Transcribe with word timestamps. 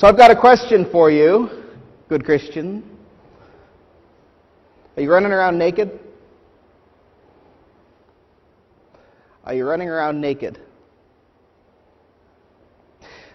So 0.00 0.06
I've 0.06 0.16
got 0.16 0.30
a 0.30 0.34
question 0.34 0.88
for 0.90 1.10
you, 1.10 1.50
good 2.08 2.24
Christian. 2.24 2.82
Are 4.96 5.02
you 5.02 5.12
running 5.12 5.30
around 5.30 5.58
naked? 5.58 5.90
Are 9.44 9.52
you 9.52 9.66
running 9.66 9.90
around 9.90 10.18
naked? 10.18 10.58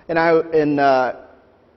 And 0.10 0.18
I, 0.18 0.42
in 0.54 0.80
uh, 0.80 1.28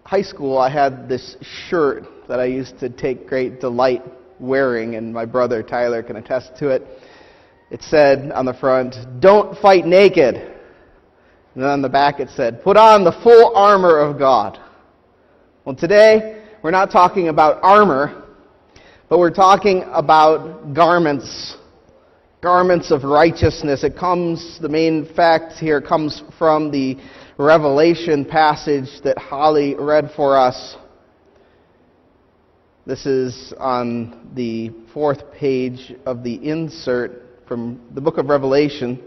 high 0.04 0.22
school, 0.22 0.56
I 0.56 0.70
had 0.70 1.06
this 1.06 1.36
shirt 1.68 2.04
that 2.26 2.40
I 2.40 2.46
used 2.46 2.78
to 2.78 2.88
take 2.88 3.28
great 3.28 3.60
delight 3.60 4.02
wearing, 4.40 4.94
and 4.94 5.12
my 5.12 5.26
brother 5.26 5.62
Tyler 5.62 6.02
can 6.02 6.16
attest 6.16 6.56
to 6.60 6.68
it. 6.70 6.86
It 7.70 7.82
said 7.82 8.32
on 8.32 8.46
the 8.46 8.54
front, 8.54 8.96
Don't 9.20 9.54
fight 9.58 9.84
naked. 9.84 10.34
And 10.34 11.62
then 11.62 11.68
on 11.68 11.82
the 11.82 11.90
back 11.90 12.20
it 12.20 12.30
said, 12.30 12.62
Put 12.62 12.78
on 12.78 13.04
the 13.04 13.12
full 13.22 13.54
armor 13.54 13.98
of 13.98 14.18
God. 14.18 14.58
Well, 15.68 15.76
today, 15.76 16.42
we're 16.62 16.70
not 16.70 16.90
talking 16.90 17.28
about 17.28 17.62
armor, 17.62 18.24
but 19.10 19.18
we're 19.18 19.28
talking 19.28 19.84
about 19.92 20.72
garments. 20.72 21.58
Garments 22.40 22.90
of 22.90 23.04
righteousness. 23.04 23.84
It 23.84 23.94
comes, 23.94 24.58
the 24.62 24.70
main 24.70 25.04
fact 25.14 25.58
here 25.58 25.82
comes 25.82 26.22
from 26.38 26.70
the 26.70 26.96
Revelation 27.36 28.24
passage 28.24 28.88
that 29.04 29.18
Holly 29.18 29.74
read 29.78 30.10
for 30.16 30.38
us. 30.38 30.78
This 32.86 33.04
is 33.04 33.52
on 33.58 34.30
the 34.34 34.70
fourth 34.94 35.30
page 35.32 35.94
of 36.06 36.24
the 36.24 36.36
insert 36.48 37.46
from 37.46 37.78
the 37.92 38.00
book 38.00 38.16
of 38.16 38.30
Revelation. 38.30 39.02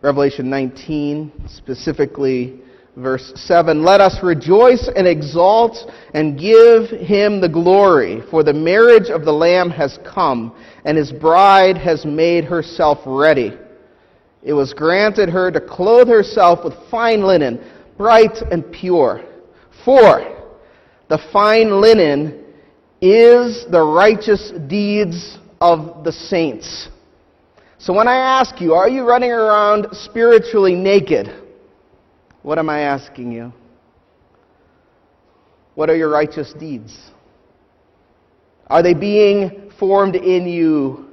Revelation 0.00 0.48
19, 0.48 1.48
specifically 1.48 2.62
verse 2.96 3.32
7 3.34 3.82
Let 3.82 4.00
us 4.00 4.22
rejoice 4.22 4.88
and 4.94 5.06
exult 5.06 5.90
and 6.14 6.38
give 6.38 6.90
him 6.90 7.40
the 7.40 7.48
glory, 7.48 8.22
for 8.30 8.42
the 8.42 8.52
marriage 8.52 9.10
of 9.10 9.24
the 9.24 9.32
Lamb 9.32 9.70
has 9.70 9.98
come, 10.04 10.54
and 10.84 10.96
his 10.96 11.12
bride 11.12 11.76
has 11.76 12.04
made 12.04 12.44
herself 12.44 12.98
ready. 13.06 13.56
It 14.42 14.52
was 14.52 14.72
granted 14.72 15.28
her 15.28 15.50
to 15.50 15.60
clothe 15.60 16.08
herself 16.08 16.64
with 16.64 16.74
fine 16.90 17.22
linen, 17.22 17.60
bright 17.98 18.38
and 18.50 18.70
pure. 18.72 19.22
For 19.84 20.36
the 21.08 21.18
fine 21.32 21.80
linen 21.80 22.44
is 23.00 23.66
the 23.70 23.82
righteous 23.82 24.52
deeds 24.66 25.38
of 25.60 26.04
the 26.04 26.12
saints. 26.12 26.88
So 27.78 27.92
when 27.92 28.08
I 28.08 28.16
ask 28.16 28.60
you, 28.60 28.74
are 28.74 28.88
you 28.88 29.04
running 29.04 29.30
around 29.30 29.88
spiritually 29.92 30.74
naked? 30.74 31.49
What 32.42 32.58
am 32.58 32.70
I 32.70 32.80
asking 32.80 33.32
you? 33.32 33.52
What 35.74 35.90
are 35.90 35.96
your 35.96 36.08
righteous 36.08 36.52
deeds? 36.58 36.96
Are 38.66 38.82
they 38.82 38.94
being 38.94 39.70
formed 39.78 40.16
in 40.16 40.46
you? 40.46 41.08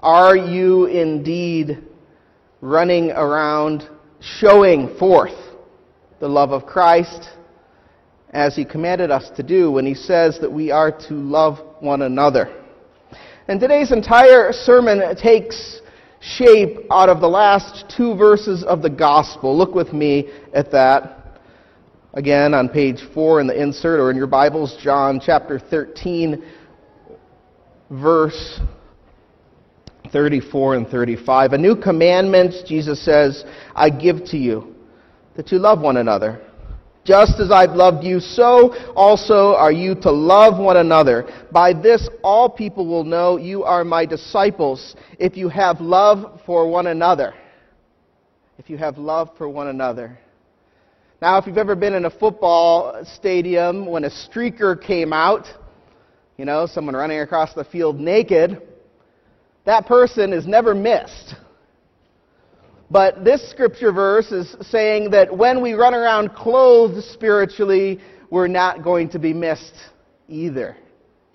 Are 0.00 0.36
you 0.36 0.86
indeed 0.86 1.78
running 2.60 3.10
around 3.12 3.88
showing 4.20 4.96
forth 4.98 5.36
the 6.20 6.28
love 6.28 6.50
of 6.50 6.66
Christ 6.66 7.30
as 8.30 8.54
He 8.54 8.64
commanded 8.64 9.10
us 9.10 9.30
to 9.36 9.42
do 9.42 9.70
when 9.70 9.86
He 9.86 9.94
says 9.94 10.38
that 10.40 10.52
we 10.52 10.70
are 10.70 10.92
to 11.08 11.14
love 11.14 11.58
one 11.80 12.02
another? 12.02 12.54
And 13.46 13.58
today's 13.58 13.92
entire 13.92 14.52
sermon 14.52 15.16
takes 15.16 15.80
shape 16.20 16.78
out 16.90 17.08
of 17.08 17.20
the 17.20 17.28
last 17.28 17.84
two 17.96 18.14
verses 18.16 18.64
of 18.64 18.82
the 18.82 18.90
gospel. 18.90 19.56
Look 19.56 19.74
with 19.74 19.92
me 19.92 20.30
at 20.52 20.70
that. 20.72 21.14
Again, 22.14 22.54
on 22.54 22.68
page 22.68 23.00
4 23.14 23.40
in 23.40 23.46
the 23.46 23.60
insert 23.60 24.00
or 24.00 24.10
in 24.10 24.16
your 24.16 24.26
Bibles, 24.26 24.76
John 24.82 25.20
chapter 25.24 25.58
13, 25.58 26.42
verse 27.90 28.60
34 30.10 30.76
and 30.76 30.88
35. 30.88 31.52
A 31.52 31.58
new 31.58 31.76
commandment, 31.76 32.54
Jesus 32.66 33.04
says, 33.04 33.44
I 33.74 33.90
give 33.90 34.24
to 34.26 34.38
you, 34.38 34.74
that 35.36 35.52
you 35.52 35.58
love 35.58 35.80
one 35.80 35.98
another. 35.98 36.47
Just 37.08 37.40
as 37.40 37.50
I've 37.50 37.70
loved 37.70 38.04
you, 38.04 38.20
so 38.20 38.74
also 38.94 39.54
are 39.54 39.72
you 39.72 39.94
to 40.02 40.10
love 40.10 40.62
one 40.62 40.76
another. 40.76 41.26
By 41.50 41.72
this 41.72 42.06
all 42.22 42.50
people 42.50 42.86
will 42.86 43.02
know 43.02 43.38
you 43.38 43.64
are 43.64 43.82
my 43.82 44.04
disciples, 44.04 44.94
if 45.18 45.34
you 45.34 45.48
have 45.48 45.80
love 45.80 46.42
for 46.44 46.68
one 46.68 46.88
another. 46.88 47.32
If 48.58 48.68
you 48.68 48.76
have 48.76 48.98
love 48.98 49.30
for 49.38 49.48
one 49.48 49.68
another. 49.68 50.18
Now, 51.22 51.38
if 51.38 51.46
you've 51.46 51.56
ever 51.56 51.74
been 51.74 51.94
in 51.94 52.04
a 52.04 52.10
football 52.10 53.02
stadium 53.14 53.86
when 53.86 54.04
a 54.04 54.10
streaker 54.10 54.78
came 54.78 55.14
out, 55.14 55.46
you 56.36 56.44
know, 56.44 56.66
someone 56.66 56.94
running 56.94 57.20
across 57.20 57.54
the 57.54 57.64
field 57.64 57.98
naked, 57.98 58.60
that 59.64 59.86
person 59.86 60.34
is 60.34 60.46
never 60.46 60.74
missed. 60.74 61.36
But 62.90 63.24
this 63.24 63.48
scripture 63.50 63.92
verse 63.92 64.32
is 64.32 64.56
saying 64.62 65.10
that 65.10 65.36
when 65.36 65.60
we 65.60 65.74
run 65.74 65.94
around 65.94 66.34
clothed 66.34 67.04
spiritually, 67.04 68.00
we're 68.30 68.48
not 68.48 68.82
going 68.82 69.10
to 69.10 69.18
be 69.18 69.34
missed 69.34 69.74
either. 70.28 70.76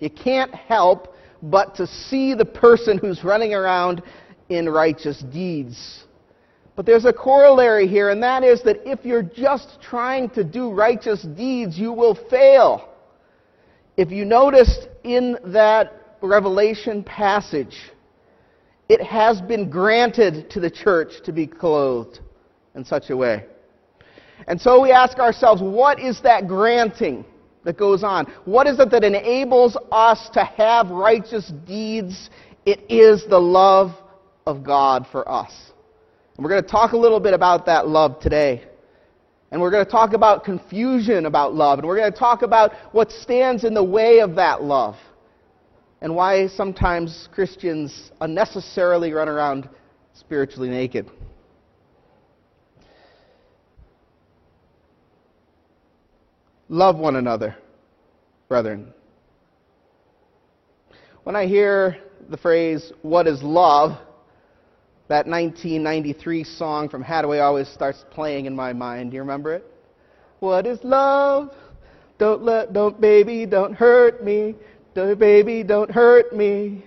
You 0.00 0.10
can't 0.10 0.54
help 0.54 1.14
but 1.42 1.76
to 1.76 1.86
see 1.86 2.34
the 2.34 2.44
person 2.44 2.98
who's 2.98 3.22
running 3.22 3.54
around 3.54 4.02
in 4.48 4.68
righteous 4.68 5.22
deeds. 5.32 6.04
But 6.76 6.86
there's 6.86 7.04
a 7.04 7.12
corollary 7.12 7.86
here, 7.86 8.10
and 8.10 8.22
that 8.22 8.42
is 8.42 8.62
that 8.62 8.78
if 8.84 9.04
you're 9.04 9.22
just 9.22 9.78
trying 9.80 10.30
to 10.30 10.42
do 10.42 10.72
righteous 10.72 11.22
deeds, 11.22 11.78
you 11.78 11.92
will 11.92 12.16
fail. 12.28 12.88
If 13.96 14.10
you 14.10 14.24
noticed 14.24 14.88
in 15.04 15.38
that 15.46 16.16
Revelation 16.20 17.04
passage, 17.04 17.76
it 18.88 19.02
has 19.02 19.40
been 19.40 19.70
granted 19.70 20.50
to 20.50 20.60
the 20.60 20.70
church 20.70 21.22
to 21.24 21.32
be 21.32 21.46
clothed 21.46 22.20
in 22.74 22.84
such 22.84 23.10
a 23.10 23.16
way. 23.16 23.44
And 24.46 24.60
so 24.60 24.80
we 24.80 24.92
ask 24.92 25.18
ourselves, 25.18 25.62
what 25.62 25.98
is 25.98 26.20
that 26.22 26.46
granting 26.48 27.24
that 27.64 27.78
goes 27.78 28.04
on? 28.04 28.26
What 28.44 28.66
is 28.66 28.78
it 28.78 28.90
that 28.90 29.04
enables 29.04 29.76
us 29.90 30.28
to 30.34 30.44
have 30.44 30.90
righteous 30.90 31.50
deeds? 31.66 32.28
It 32.66 32.80
is 32.90 33.24
the 33.26 33.38
love 33.38 33.92
of 34.46 34.62
God 34.62 35.06
for 35.10 35.26
us. 35.30 35.52
And 36.36 36.44
we're 36.44 36.50
going 36.50 36.64
to 36.64 36.68
talk 36.68 36.92
a 36.92 36.96
little 36.96 37.20
bit 37.20 37.32
about 37.32 37.66
that 37.66 37.88
love 37.88 38.20
today. 38.20 38.64
And 39.50 39.60
we're 39.60 39.70
going 39.70 39.84
to 39.84 39.90
talk 39.90 40.12
about 40.12 40.44
confusion 40.44 41.26
about 41.26 41.54
love. 41.54 41.78
And 41.78 41.86
we're 41.86 41.96
going 41.96 42.12
to 42.12 42.18
talk 42.18 42.42
about 42.42 42.72
what 42.92 43.10
stands 43.10 43.64
in 43.64 43.72
the 43.72 43.84
way 43.84 44.18
of 44.18 44.34
that 44.34 44.62
love 44.62 44.96
and 46.04 46.14
why 46.14 46.46
sometimes 46.48 47.30
Christians 47.32 48.12
unnecessarily 48.20 49.10
run 49.14 49.26
around 49.26 49.70
spiritually 50.12 50.68
naked. 50.68 51.10
Love 56.68 56.98
one 56.98 57.16
another, 57.16 57.56
brethren. 58.48 58.92
When 61.22 61.36
I 61.36 61.46
hear 61.46 61.96
the 62.28 62.36
phrase, 62.36 62.92
what 63.00 63.26
is 63.26 63.42
love, 63.42 63.92
that 65.08 65.26
1993 65.26 66.44
song 66.44 66.90
from 66.90 67.02
Haddaway 67.02 67.42
always 67.42 67.68
starts 67.68 68.04
playing 68.10 68.44
in 68.44 68.54
my 68.54 68.74
mind. 68.74 69.12
Do 69.12 69.14
you 69.14 69.22
remember 69.22 69.54
it? 69.54 69.64
What 70.40 70.66
is 70.66 70.78
love? 70.82 71.48
Don't 72.18 72.42
let, 72.42 72.74
don't, 72.74 73.00
baby, 73.00 73.46
don't 73.46 73.72
hurt 73.72 74.22
me. 74.22 74.54
Baby, 74.94 75.64
don't 75.64 75.90
hurt 75.90 76.34
me 76.34 76.84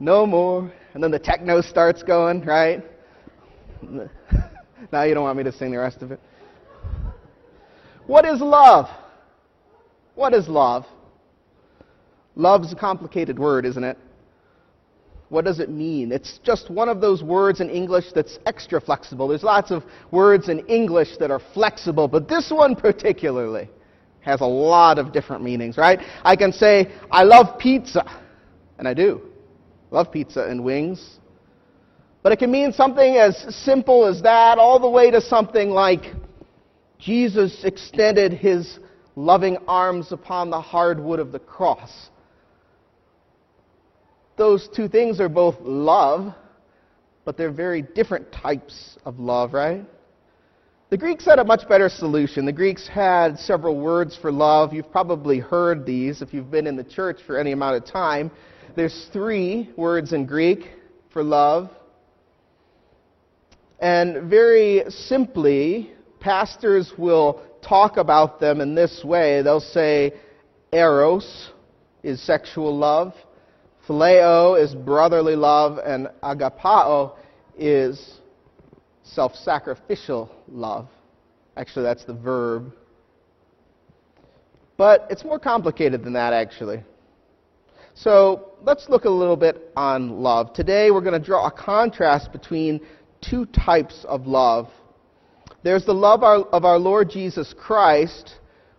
no 0.00 0.26
more. 0.26 0.72
And 0.94 1.02
then 1.02 1.12
the 1.12 1.18
techno 1.18 1.60
starts 1.60 2.02
going, 2.02 2.44
right? 2.44 2.82
now 4.92 5.02
you 5.04 5.14
don't 5.14 5.22
want 5.22 5.38
me 5.38 5.44
to 5.44 5.52
sing 5.52 5.70
the 5.70 5.78
rest 5.78 6.02
of 6.02 6.10
it. 6.10 6.20
What 8.06 8.24
is 8.24 8.40
love? 8.40 8.88
What 10.16 10.34
is 10.34 10.48
love? 10.48 10.86
Love's 12.34 12.72
a 12.72 12.76
complicated 12.76 13.38
word, 13.38 13.64
isn't 13.64 13.84
it? 13.84 13.96
What 15.28 15.44
does 15.44 15.60
it 15.60 15.68
mean? 15.68 16.12
It's 16.12 16.38
just 16.42 16.70
one 16.70 16.88
of 16.88 17.00
those 17.00 17.22
words 17.22 17.60
in 17.60 17.70
English 17.70 18.06
that's 18.12 18.38
extra 18.46 18.80
flexible. 18.80 19.28
There's 19.28 19.42
lots 19.42 19.70
of 19.70 19.84
words 20.10 20.48
in 20.48 20.60
English 20.66 21.16
that 21.18 21.30
are 21.30 21.40
flexible, 21.54 22.08
but 22.08 22.28
this 22.28 22.50
one 22.50 22.74
particularly 22.74 23.68
has 24.26 24.40
a 24.40 24.46
lot 24.46 24.98
of 24.98 25.12
different 25.12 25.42
meanings, 25.42 25.78
right? 25.78 26.00
I 26.24 26.34
can 26.34 26.52
say, 26.52 26.92
I 27.12 27.22
love 27.22 27.58
pizza, 27.58 28.04
and 28.76 28.86
I 28.86 28.92
do. 28.92 29.22
Love 29.92 30.10
pizza 30.10 30.42
and 30.42 30.64
wings. 30.64 31.20
But 32.24 32.32
it 32.32 32.40
can 32.40 32.50
mean 32.50 32.72
something 32.72 33.16
as 33.16 33.54
simple 33.64 34.04
as 34.04 34.20
that, 34.22 34.58
all 34.58 34.80
the 34.80 34.90
way 34.90 35.12
to 35.12 35.20
something 35.20 35.70
like 35.70 36.12
Jesus 36.98 37.62
extended 37.62 38.32
his 38.32 38.80
loving 39.14 39.58
arms 39.68 40.10
upon 40.10 40.50
the 40.50 40.60
hard 40.60 40.98
wood 40.98 41.20
of 41.20 41.30
the 41.30 41.38
cross. 41.38 42.10
Those 44.36 44.68
two 44.74 44.88
things 44.88 45.20
are 45.20 45.28
both 45.28 45.54
love, 45.60 46.34
but 47.24 47.36
they're 47.36 47.52
very 47.52 47.80
different 47.80 48.32
types 48.32 48.98
of 49.04 49.20
love, 49.20 49.54
right? 49.54 49.84
The 50.88 50.96
Greeks 50.96 51.24
had 51.24 51.40
a 51.40 51.44
much 51.44 51.68
better 51.68 51.88
solution. 51.88 52.46
The 52.46 52.52
Greeks 52.52 52.86
had 52.86 53.40
several 53.40 53.76
words 53.76 54.16
for 54.16 54.30
love. 54.30 54.72
You've 54.72 54.92
probably 54.92 55.40
heard 55.40 55.84
these 55.84 56.22
if 56.22 56.32
you've 56.32 56.48
been 56.48 56.68
in 56.68 56.76
the 56.76 56.84
church 56.84 57.18
for 57.26 57.40
any 57.40 57.50
amount 57.50 57.74
of 57.74 57.84
time. 57.84 58.30
There's 58.76 59.08
three 59.12 59.68
words 59.76 60.12
in 60.12 60.26
Greek 60.26 60.70
for 61.12 61.24
love. 61.24 61.70
And 63.80 64.30
very 64.30 64.84
simply, 64.88 65.92
pastors 66.20 66.92
will 66.96 67.42
talk 67.62 67.96
about 67.96 68.38
them 68.38 68.60
in 68.60 68.76
this 68.76 69.02
way. 69.02 69.42
They'll 69.42 69.58
say, 69.58 70.12
Eros 70.72 71.50
is 72.04 72.22
sexual 72.22 72.78
love, 72.78 73.12
Phileo 73.88 74.54
is 74.54 74.72
brotherly 74.72 75.34
love, 75.34 75.78
and 75.84 76.08
agapao 76.22 77.16
is 77.58 78.20
self 79.12 79.34
sacrificial 79.34 80.30
love. 80.48 80.88
Actually, 81.56 81.84
that's 81.84 82.04
the 82.04 82.14
verb. 82.14 82.72
But 84.76 85.06
it's 85.08 85.24
more 85.24 85.38
complicated 85.38 86.04
than 86.04 86.12
that, 86.14 86.32
actually. 86.32 86.82
So 87.94 88.52
let's 88.62 88.88
look 88.90 89.04
a 89.04 89.10
little 89.10 89.36
bit 89.36 89.72
on 89.74 90.20
love. 90.20 90.52
Today, 90.52 90.90
we're 90.90 91.00
going 91.00 91.18
to 91.18 91.24
draw 91.24 91.46
a 91.46 91.50
contrast 91.50 92.30
between 92.30 92.80
two 93.22 93.46
types 93.46 94.04
of 94.06 94.26
love. 94.26 94.68
There's 95.62 95.86
the 95.86 95.94
love 95.94 96.22
of 96.22 96.64
our 96.64 96.78
Lord 96.78 97.08
Jesus 97.08 97.54
Christ, 97.58 98.34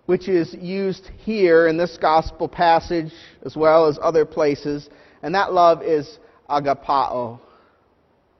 which 0.06 0.30
is 0.30 0.54
used 0.54 1.10
here 1.18 1.68
in 1.68 1.78
this 1.78 1.98
gospel 2.00 2.48
passage 2.48 3.12
as 3.44 3.56
well 3.56 3.88
as 3.88 3.98
other 4.02 4.24
places, 4.24 4.88
and 5.24 5.34
that 5.34 5.52
love 5.52 5.82
is 5.82 6.20
agapao. 6.50 7.40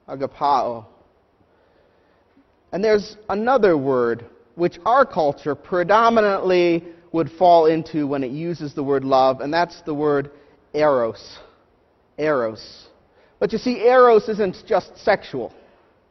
Agapao. 0.08 0.86
And 2.72 2.84
there's 2.84 3.16
another 3.28 3.76
word 3.76 4.26
which 4.54 4.78
our 4.84 5.06
culture 5.06 5.54
predominantly 5.54 6.84
would 7.12 7.30
fall 7.32 7.66
into 7.66 8.06
when 8.06 8.22
it 8.22 8.30
uses 8.30 8.74
the 8.74 8.82
word 8.82 9.04
love, 9.04 9.40
and 9.40 9.52
that's 9.52 9.80
the 9.82 9.94
word 9.94 10.30
eros. 10.74 11.38
Eros. 12.18 12.88
But 13.38 13.52
you 13.52 13.58
see, 13.58 13.80
eros 13.80 14.28
isn't 14.28 14.56
just 14.66 14.98
sexual, 14.98 15.54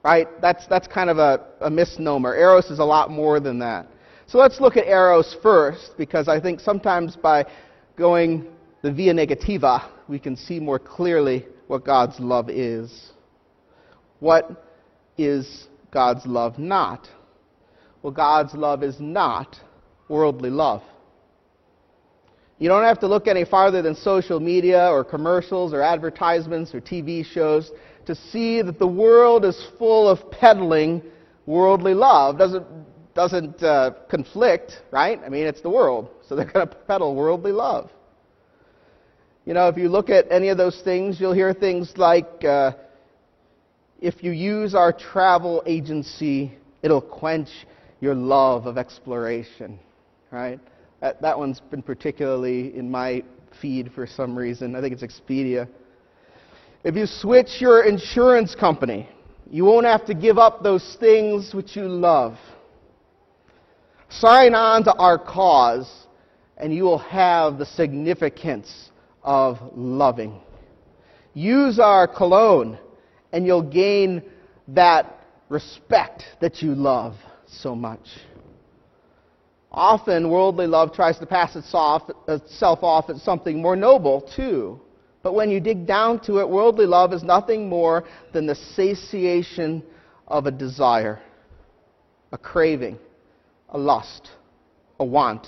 right? 0.03 0.27
That's, 0.41 0.65
that's 0.67 0.87
kind 0.87 1.09
of 1.09 1.17
a, 1.17 1.45
a 1.61 1.69
misnomer. 1.69 2.35
Eros 2.35 2.71
is 2.71 2.79
a 2.79 2.85
lot 2.85 3.11
more 3.11 3.39
than 3.39 3.59
that. 3.59 3.87
So 4.25 4.37
let's 4.39 4.59
look 4.59 4.77
at 4.77 4.87
eros 4.87 5.35
first, 5.43 5.91
because 5.97 6.27
I 6.27 6.39
think 6.39 6.59
sometimes 6.59 7.15
by 7.15 7.45
going 7.95 8.47
the 8.81 8.91
via 8.91 9.13
negativa, 9.13 9.89
we 10.07 10.19
can 10.19 10.35
see 10.35 10.59
more 10.59 10.79
clearly 10.79 11.45
what 11.67 11.85
God's 11.85 12.19
love 12.19 12.49
is. 12.49 13.11
What 14.19 14.65
is 15.17 15.67
God's 15.91 16.25
love 16.25 16.59
not? 16.59 17.07
Well, 18.01 18.13
God's 18.13 18.53
love 18.53 18.83
is 18.83 18.99
not 18.99 19.57
worldly 20.07 20.49
love. 20.49 20.83
You 22.59 22.69
don't 22.69 22.83
have 22.83 22.99
to 23.01 23.07
look 23.07 23.27
any 23.27 23.45
farther 23.45 23.81
than 23.81 23.95
social 23.95 24.39
media 24.39 24.89
or 24.89 25.03
commercials 25.03 25.73
or 25.73 25.81
advertisements 25.81 26.73
or 26.73 26.81
TV 26.81 27.23
shows 27.25 27.71
to 28.05 28.15
see 28.15 28.61
that 28.61 28.79
the 28.79 28.87
world 28.87 29.45
is 29.45 29.67
full 29.77 30.09
of 30.09 30.31
peddling 30.31 31.03
worldly 31.45 31.93
love. 31.93 32.37
Doesn't 32.37 32.65
doesn't 33.17 33.63
uh, 33.63 33.91
conflict, 34.11 34.73
right? 34.91 35.19
I 35.25 35.29
mean, 35.29 35.47
it's 35.47 35.61
the 35.61 35.71
world, 35.71 36.07
so 36.29 36.35
they're 36.35 36.45
going 36.45 36.67
to 36.67 36.75
peddle 36.87 37.15
worldly 37.15 37.51
love. 37.51 37.89
You 39.43 39.55
know, 39.55 39.69
if 39.69 39.75
you 39.75 39.89
look 39.89 40.11
at 40.11 40.31
any 40.31 40.49
of 40.49 40.57
those 40.57 40.79
things, 40.83 41.19
you'll 41.19 41.33
hear 41.33 41.51
things 41.51 41.93
like, 41.97 42.43
uh, 42.43 42.73
if 43.99 44.23
you 44.23 44.31
use 44.31 44.75
our 44.75 44.93
travel 44.93 45.63
agency, 45.65 46.53
it'll 46.83 47.01
quench 47.01 47.49
your 47.99 48.13
love 48.13 48.65
of 48.67 48.77
exploration, 48.77 49.79
right? 50.31 50.59
That, 51.01 51.21
that 51.21 51.37
one's 51.37 51.59
been 51.59 51.81
particularly 51.81 52.75
in 52.75 52.89
my 52.89 53.23
feed 53.61 53.91
for 53.93 54.05
some 54.05 54.37
reason. 54.37 54.75
I 54.75 54.81
think 54.81 54.93
it's 54.93 55.03
Expedia. 55.03 55.67
If 56.83 56.95
you 56.95 57.07
switch 57.07 57.59
your 57.59 57.83
insurance 57.83 58.53
company, 58.53 59.09
you 59.49 59.65
won't 59.65 59.85
have 59.85 60.05
to 60.05 60.13
give 60.13 60.37
up 60.37 60.61
those 60.61 60.97
things 60.99 61.53
which 61.53 61.75
you 61.75 61.87
love. 61.87 62.37
Sign 64.09 64.53
on 64.53 64.83
to 64.83 64.93
our 64.93 65.17
cause, 65.17 65.91
and 66.57 66.73
you 66.73 66.83
will 66.83 66.99
have 66.99 67.57
the 67.57 67.65
significance 67.65 68.91
of 69.23 69.57
loving. 69.75 70.39
Use 71.33 71.79
our 71.79 72.07
cologne 72.07 72.77
and 73.37 73.45
you'll 73.45 73.61
gain 73.61 74.23
that 74.69 75.15
respect 75.47 76.23
that 76.41 76.63
you 76.63 76.73
love 76.73 77.13
so 77.45 77.75
much. 77.75 77.99
Often, 79.71 80.31
worldly 80.31 80.65
love 80.65 80.91
tries 80.91 81.19
to 81.19 81.27
pass 81.27 81.55
itself 81.55 82.09
off 82.81 83.11
as 83.11 83.21
something 83.21 83.61
more 83.61 83.75
noble, 83.75 84.27
too. 84.35 84.81
But 85.21 85.35
when 85.35 85.51
you 85.51 85.59
dig 85.59 85.85
down 85.85 86.19
to 86.21 86.39
it, 86.39 86.49
worldly 86.49 86.87
love 86.87 87.13
is 87.13 87.21
nothing 87.21 87.69
more 87.69 88.05
than 88.33 88.47
the 88.47 88.55
satiation 88.55 89.83
of 90.27 90.47
a 90.47 90.51
desire, 90.51 91.21
a 92.31 92.39
craving, 92.39 92.97
a 93.69 93.77
lust, 93.77 94.31
a 94.99 95.05
want. 95.05 95.45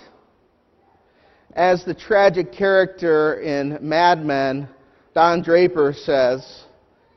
As 1.53 1.83
the 1.83 1.95
tragic 1.95 2.51
character 2.51 3.39
in 3.39 3.79
Mad 3.81 4.23
Men, 4.23 4.69
Don 5.15 5.41
Draper 5.41 5.91
says, 5.91 6.65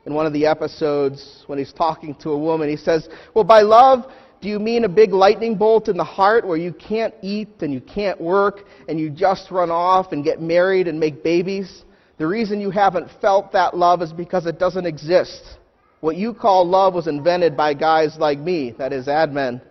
in 0.05 0.13
one 0.13 0.25
of 0.25 0.33
the 0.33 0.45
episodes 0.45 1.43
when 1.47 1.57
he's 1.57 1.73
talking 1.73 2.15
to 2.15 2.31
a 2.31 2.37
woman. 2.37 2.69
He 2.69 2.77
says, 2.77 3.07
Well, 3.33 3.43
by 3.43 3.61
love, 3.61 4.11
do 4.41 4.49
you 4.49 4.59
mean 4.59 4.83
a 4.83 4.89
big 4.89 5.13
lightning 5.13 5.55
bolt 5.55 5.87
in 5.87 5.95
the 5.95 6.03
heart 6.03 6.45
where 6.45 6.57
you 6.57 6.73
can't 6.73 7.13
eat 7.21 7.49
and 7.61 7.73
you 7.73 7.79
can't 7.79 8.19
work 8.19 8.65
and 8.89 8.99
you 8.99 9.09
just 9.09 9.49
run 9.51 9.71
off 9.71 10.11
and 10.11 10.23
get 10.23 10.41
married 10.41 10.87
and 10.87 10.99
make 10.99 11.23
babies? 11.23 11.85
The 12.17 12.27
reason 12.27 12.59
you 12.59 12.69
haven't 12.69 13.09
felt 13.21 13.53
that 13.53 13.75
love 13.75 14.01
is 14.01 14.11
because 14.11 14.45
it 14.45 14.59
doesn't 14.59 14.85
exist. 14.85 15.57
What 16.01 16.17
you 16.17 16.33
call 16.33 16.67
love 16.67 16.93
was 16.93 17.07
invented 17.07 17.55
by 17.55 17.73
guys 17.73 18.17
like 18.17 18.37
me, 18.37 18.75
that 18.77 18.91
is, 18.91 19.07
ad 19.07 19.31
men, 19.31 19.61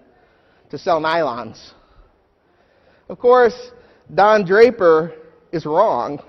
to 0.70 0.78
sell 0.78 1.00
nylons. 1.00 1.72
Of 3.10 3.18
course, 3.18 3.72
Don 4.14 4.46
Draper 4.46 5.12
is 5.52 5.66
wrong, 5.66 6.22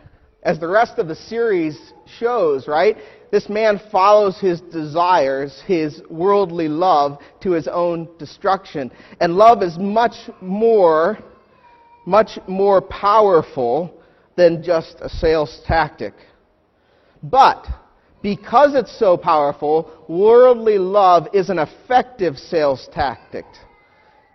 as 0.43 0.59
the 0.59 0.67
rest 0.67 0.99
of 0.99 1.07
the 1.07 1.15
series 1.15 1.93
shows, 2.19 2.67
right? 2.67 2.97
This 3.33 3.49
man 3.49 3.81
follows 3.91 4.39
his 4.39 4.61
desires, 4.61 5.59
his 5.65 6.03
worldly 6.07 6.67
love, 6.67 7.17
to 7.41 7.49
his 7.49 7.67
own 7.67 8.07
destruction. 8.19 8.91
And 9.19 9.33
love 9.33 9.63
is 9.63 9.75
much 9.79 10.29
more, 10.39 11.17
much 12.05 12.37
more 12.47 12.79
powerful 12.79 13.91
than 14.35 14.61
just 14.61 14.97
a 15.01 15.09
sales 15.09 15.61
tactic. 15.65 16.13
But, 17.23 17.65
because 18.21 18.75
it's 18.75 18.95
so 18.99 19.17
powerful, 19.17 20.05
worldly 20.07 20.77
love 20.77 21.27
is 21.33 21.49
an 21.49 21.57
effective 21.57 22.37
sales 22.37 22.87
tactic. 22.93 23.45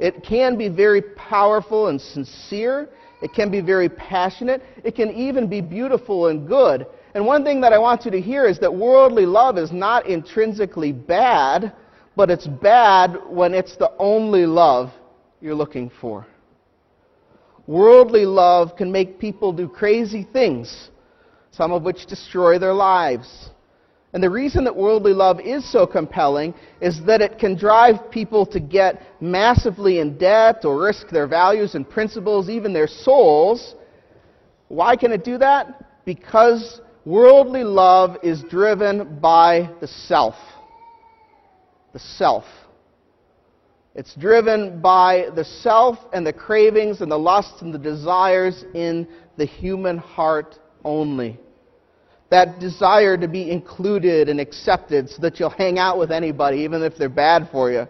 It 0.00 0.24
can 0.24 0.58
be 0.58 0.68
very 0.68 1.02
powerful 1.02 1.86
and 1.86 2.00
sincere. 2.00 2.88
It 3.22 3.32
can 3.32 3.48
be 3.48 3.60
very 3.60 3.88
passionate. 3.88 4.60
It 4.82 4.96
can 4.96 5.12
even 5.12 5.46
be 5.46 5.60
beautiful 5.60 6.26
and 6.26 6.48
good. 6.48 6.84
And 7.14 7.26
one 7.26 7.44
thing 7.44 7.60
that 7.62 7.72
I 7.72 7.78
want 7.78 8.04
you 8.04 8.10
to 8.10 8.20
hear 8.20 8.46
is 8.46 8.58
that 8.58 8.74
worldly 8.74 9.26
love 9.26 9.58
is 9.58 9.72
not 9.72 10.06
intrinsically 10.06 10.92
bad, 10.92 11.72
but 12.16 12.30
it's 12.30 12.46
bad 12.46 13.16
when 13.28 13.54
it's 13.54 13.76
the 13.76 13.92
only 13.98 14.44
love 14.44 14.90
you're 15.40 15.54
looking 15.54 15.90
for. 16.00 16.26
Worldly 17.66 18.24
love 18.24 18.76
can 18.76 18.90
make 18.90 19.18
people 19.18 19.52
do 19.52 19.68
crazy 19.68 20.26
things, 20.32 20.90
some 21.50 21.72
of 21.72 21.82
which 21.82 22.06
destroy 22.06 22.58
their 22.58 22.72
lives. 22.72 23.50
And 24.14 24.22
the 24.22 24.30
reason 24.30 24.64
that 24.64 24.74
worldly 24.74 25.12
love 25.12 25.38
is 25.40 25.70
so 25.70 25.86
compelling 25.86 26.54
is 26.80 27.04
that 27.04 27.20
it 27.20 27.38
can 27.38 27.56
drive 27.56 28.10
people 28.10 28.46
to 28.46 28.58
get 28.58 29.02
massively 29.20 29.98
in 29.98 30.16
debt 30.16 30.64
or 30.64 30.82
risk 30.82 31.10
their 31.10 31.26
values 31.26 31.74
and 31.74 31.88
principles, 31.88 32.48
even 32.48 32.72
their 32.72 32.86
souls. 32.86 33.74
Why 34.68 34.96
can 34.96 35.12
it 35.12 35.24
do 35.24 35.36
that? 35.38 36.04
Because 36.06 36.80
Worldly 37.08 37.64
love 37.64 38.18
is 38.22 38.42
driven 38.50 39.18
by 39.18 39.70
the 39.80 39.86
self. 39.86 40.34
The 41.94 41.98
self. 41.98 42.44
It's 43.94 44.14
driven 44.14 44.82
by 44.82 45.30
the 45.34 45.42
self 45.42 45.96
and 46.12 46.26
the 46.26 46.34
cravings 46.34 47.00
and 47.00 47.10
the 47.10 47.18
lusts 47.18 47.62
and 47.62 47.72
the 47.72 47.78
desires 47.78 48.62
in 48.74 49.08
the 49.38 49.46
human 49.46 49.96
heart 49.96 50.58
only. 50.84 51.40
That 52.28 52.60
desire 52.60 53.16
to 53.16 53.26
be 53.26 53.50
included 53.50 54.28
and 54.28 54.38
accepted 54.38 55.08
so 55.08 55.22
that 55.22 55.40
you'll 55.40 55.48
hang 55.48 55.78
out 55.78 55.98
with 55.98 56.12
anybody, 56.12 56.58
even 56.58 56.82
if 56.82 56.98
they're 56.98 57.08
bad 57.08 57.48
for 57.50 57.72
you. 57.72 57.86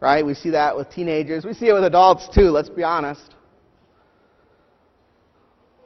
Right? 0.00 0.22
We 0.22 0.34
see 0.34 0.50
that 0.50 0.76
with 0.76 0.90
teenagers. 0.90 1.46
We 1.46 1.54
see 1.54 1.68
it 1.68 1.72
with 1.72 1.84
adults 1.84 2.28
too, 2.28 2.50
let's 2.50 2.68
be 2.68 2.82
honest. 2.82 3.34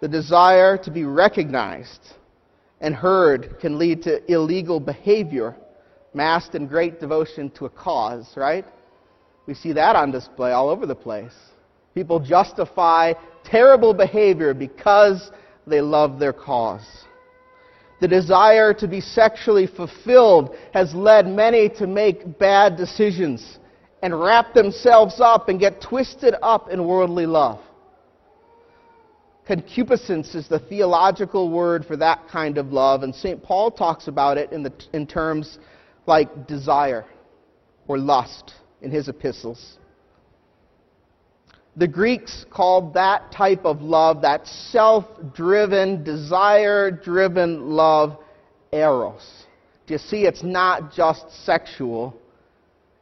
The 0.01 0.09
desire 0.09 0.77
to 0.79 0.91
be 0.91 1.05
recognized 1.05 2.18
and 2.81 2.95
heard 2.95 3.59
can 3.61 3.79
lead 3.79 4.03
to 4.03 4.33
illegal 4.33 4.81
behavior 4.81 5.57
masked 6.15 6.55
in 6.55 6.67
great 6.67 7.01
devotion 7.01 7.51
to 7.51 7.67
a 7.67 7.71
cause, 7.71 8.33
right? 8.37 8.65
We 9.47 9.55
see 9.55 9.73
that 9.73 9.97
on 9.97 10.11
display 10.11 10.53
all 10.53 10.69
over 10.69 10.87
the 10.87 10.95
place. 10.95 11.35
People 11.95 12.21
justify 12.21 13.15
terrible 13.45 13.95
behavior 13.95 14.55
because 14.55 15.31
they 15.67 15.81
love 15.81 16.19
their 16.19 16.33
cause. 16.33 16.87
The 18.01 18.09
desire 18.09 18.73
to 18.75 18.87
be 18.87 19.01
sexually 19.01 19.67
fulfilled 19.67 20.55
has 20.73 20.95
led 20.95 21.27
many 21.27 21.69
to 21.71 21.87
make 21.87 22.39
bad 22.39 22.77
decisions 22.77 23.59
and 24.03 24.19
wrap 24.19 24.55
themselves 24.55 25.21
up 25.21 25.49
and 25.49 25.59
get 25.59 25.81
twisted 25.81 26.35
up 26.41 26.71
in 26.71 26.87
worldly 26.87 27.27
love. 27.27 27.61
Concupiscence 29.49 30.35
is 30.35 30.47
the 30.47 30.59
theological 30.59 31.51
word 31.51 31.87
for 31.87 31.97
that 31.97 32.29
kind 32.29 32.59
of 32.59 32.71
love, 32.71 33.03
and 33.03 33.15
St. 33.15 33.43
Paul 33.43 33.71
talks 33.71 34.07
about 34.07 34.37
it 34.37 34.53
in, 34.53 34.63
the, 34.63 34.73
in 34.93 35.07
terms 35.07 35.59
like 36.07 36.47
desire 36.47 37.07
or 37.87 37.97
lust 37.97 38.53
in 38.83 38.91
his 38.91 39.09
epistles. 39.09 39.79
The 41.79 41.89
Greeks 41.89 42.45
called 42.51 42.93
that 42.93 43.33
type 43.33 43.65
of 43.65 43.81
love, 43.81 44.21
that 44.21 44.47
self 44.47 45.07
driven, 45.35 46.05
desire 46.05 46.91
driven 46.91 47.71
love, 47.71 48.19
eros. 48.71 49.47
Do 49.87 49.95
you 49.95 49.99
see? 49.99 50.27
It's 50.27 50.43
not 50.43 50.93
just 50.93 51.25
sexual, 51.47 52.15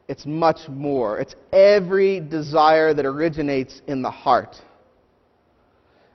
it's 0.06 0.24
much 0.24 0.68
more. 0.68 1.18
It's 1.18 1.34
every 1.52 2.20
desire 2.20 2.94
that 2.94 3.04
originates 3.04 3.82
in 3.88 4.00
the 4.00 4.12
heart. 4.12 4.54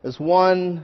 As 0.03 0.20
one 0.20 0.84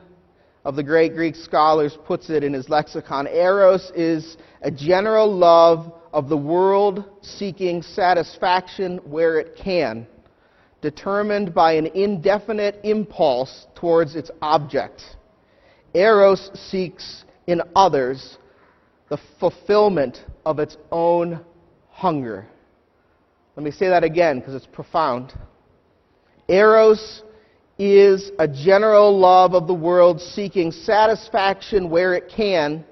of 0.64 0.76
the 0.76 0.84
great 0.84 1.16
Greek 1.16 1.36
scholars 1.36 1.98
puts 2.06 2.30
it 2.30 2.44
in 2.44 2.54
his 2.54 2.70
lexicon, 2.70 3.26
eros 3.28 3.92
is 3.96 4.38
a 4.62 4.70
general 4.70 5.34
love 5.34 5.92
of 6.14 6.30
the 6.30 6.38
world 6.38 7.04
seeking 7.22 7.82
satisfaction 7.82 8.98
where 9.06 9.40
it 9.40 9.56
can, 9.56 10.06
determined 10.82 11.54
by 11.54 11.74
an 11.74 11.88
indefinite 11.88 12.80
impulse 12.84 13.66
towards 13.76 14.16
its 14.16 14.30
object. 14.42 15.02
Eros 15.96 16.52
seeks 16.54 17.24
in 17.48 17.62
others 17.76 18.38
the 19.10 19.18
fulfillment 19.40 20.26
of 20.46 20.60
its 20.60 20.78
own 20.92 21.40
hunger. 21.90 22.46
Let 23.56 23.64
me 23.64 23.72
say 23.72 23.88
that 23.88 24.04
again 24.04 24.40
because 24.40 24.54
it's 24.54 24.68
profound. 24.68 25.34
Eros 26.48 27.24
is 27.80 28.32
a 28.40 28.48
general 28.48 29.18
love 29.18 29.54
of 29.54 29.68
the 29.68 29.74
world 29.74 30.20
seeking 30.20 30.72
satisfaction 30.72 31.90
where 31.90 32.16
it 32.16 32.32
can, 32.36 32.84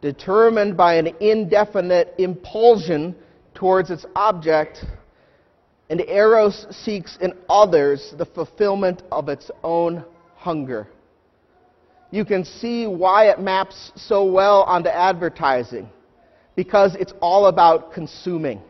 determined 0.00 0.76
by 0.76 0.94
an 0.94 1.08
indefinite 1.20 2.14
impulsion 2.18 3.14
towards 3.54 3.90
its 3.90 4.06
object, 4.14 4.84
and 5.90 6.00
Eros 6.00 6.66
seeks 6.70 7.16
in 7.20 7.32
others 7.48 8.14
the 8.16 8.26
fulfillment 8.26 9.02
of 9.12 9.28
its 9.28 9.50
own 9.62 10.04
hunger. 10.34 10.88
You 12.10 12.24
can 12.24 12.44
see 12.44 12.86
why 12.86 13.30
it 13.30 13.40
maps 13.40 13.92
so 13.96 14.24
well 14.24 14.62
onto 14.62 14.88
advertising, 14.88 15.88
because 16.54 16.94
it's 16.94 17.12
all 17.20 17.46
about 17.46 17.92
consuming. 17.92 18.62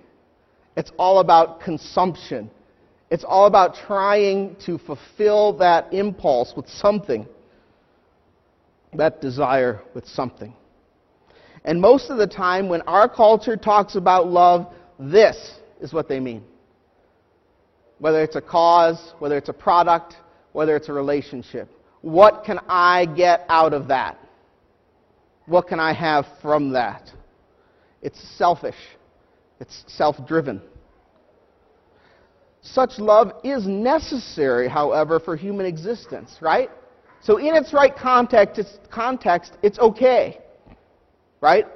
It's 0.76 0.90
all 0.98 1.20
about 1.20 1.60
consumption. 1.60 2.50
It's 3.10 3.24
all 3.24 3.46
about 3.46 3.76
trying 3.86 4.56
to 4.66 4.78
fulfill 4.78 5.58
that 5.58 5.92
impulse 5.92 6.52
with 6.56 6.68
something, 6.68 7.26
that 8.94 9.20
desire 9.20 9.80
with 9.94 10.06
something. 10.08 10.52
And 11.64 11.80
most 11.80 12.10
of 12.10 12.18
the 12.18 12.26
time, 12.26 12.68
when 12.68 12.82
our 12.82 13.08
culture 13.08 13.56
talks 13.56 13.96
about 13.96 14.28
love, 14.28 14.72
this 14.98 15.36
is 15.80 15.92
what 15.92 16.08
they 16.08 16.20
mean. 16.20 16.42
Whether 17.98 18.22
it's 18.22 18.36
a 18.36 18.40
cause, 18.40 19.14
whether 19.18 19.36
it's 19.36 19.48
a 19.48 19.54
product, 19.54 20.14
whether 20.52 20.76
it's 20.76 20.88
a 20.88 20.92
relationship. 20.92 21.68
What 22.02 22.44
can 22.44 22.60
I 22.68 23.06
get 23.06 23.44
out 23.48 23.72
of 23.72 23.88
that? 23.88 24.18
What 25.46 25.68
can 25.68 25.80
I 25.80 25.92
have 25.92 26.26
from 26.42 26.72
that? 26.72 27.10
It's 28.02 28.20
selfish. 28.36 28.76
It's 29.60 29.84
self 29.86 30.16
driven. 30.26 30.60
Such 32.72 32.98
love 32.98 33.32
is 33.44 33.66
necessary, 33.66 34.68
however, 34.68 35.20
for 35.20 35.36
human 35.36 35.66
existence, 35.66 36.38
right? 36.40 36.70
So, 37.20 37.38
in 37.38 37.54
its 37.54 37.72
right 37.72 37.94
context, 37.94 38.58
it's, 38.58 38.78
context, 38.90 39.52
it's 39.62 39.78
okay, 39.78 40.40
right? 41.40 41.66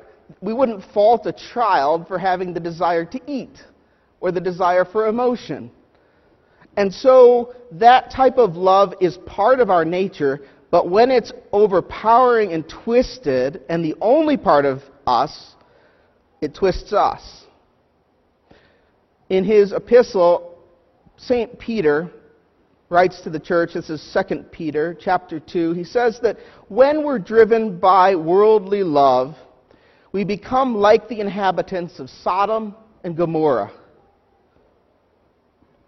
We 0.40 0.52
wouldn't 0.52 0.84
fault 0.92 1.26
a 1.26 1.32
child 1.32 2.06
for 2.06 2.18
having 2.18 2.52
the 2.54 2.60
desire 2.60 3.04
to 3.04 3.20
eat 3.26 3.56
or 4.20 4.32
the 4.32 4.40
desire 4.40 4.84
for 4.84 5.06
emotion. 5.06 5.70
And 6.76 6.92
so, 6.92 7.54
that 7.72 8.10
type 8.10 8.38
of 8.38 8.56
love 8.56 8.94
is 9.00 9.16
part 9.26 9.60
of 9.60 9.70
our 9.70 9.84
nature, 9.84 10.40
but 10.70 10.88
when 10.88 11.10
it's 11.10 11.32
overpowering 11.52 12.52
and 12.52 12.68
twisted, 12.68 13.62
and 13.68 13.84
the 13.84 13.94
only 14.00 14.36
part 14.36 14.64
of 14.64 14.82
us, 15.06 15.54
it 16.40 16.54
twists 16.54 16.92
us. 16.92 17.44
In 19.28 19.44
his 19.44 19.72
epistle, 19.72 20.49
St. 21.22 21.58
Peter 21.58 22.10
writes 22.88 23.20
to 23.22 23.30
the 23.30 23.38
church, 23.38 23.74
this 23.74 23.90
is 23.90 24.16
2 24.28 24.44
Peter 24.50 24.96
chapter 24.98 25.38
2, 25.38 25.72
he 25.72 25.84
says 25.84 26.18
that 26.22 26.38
when 26.68 27.04
we're 27.04 27.18
driven 27.18 27.78
by 27.78 28.16
worldly 28.16 28.82
love, 28.82 29.36
we 30.12 30.24
become 30.24 30.74
like 30.74 31.08
the 31.08 31.20
inhabitants 31.20 32.00
of 32.00 32.10
Sodom 32.10 32.74
and 33.04 33.16
Gomorrah. 33.16 33.70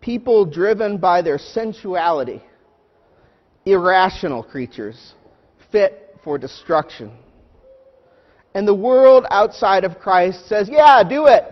People 0.00 0.44
driven 0.44 0.98
by 0.98 1.22
their 1.22 1.38
sensuality, 1.38 2.42
irrational 3.64 4.42
creatures, 4.42 5.14
fit 5.70 6.16
for 6.22 6.38
destruction. 6.38 7.10
And 8.54 8.68
the 8.68 8.74
world 8.74 9.24
outside 9.30 9.84
of 9.84 9.98
Christ 9.98 10.46
says, 10.46 10.68
yeah, 10.70 11.02
do 11.02 11.26
it. 11.26 11.44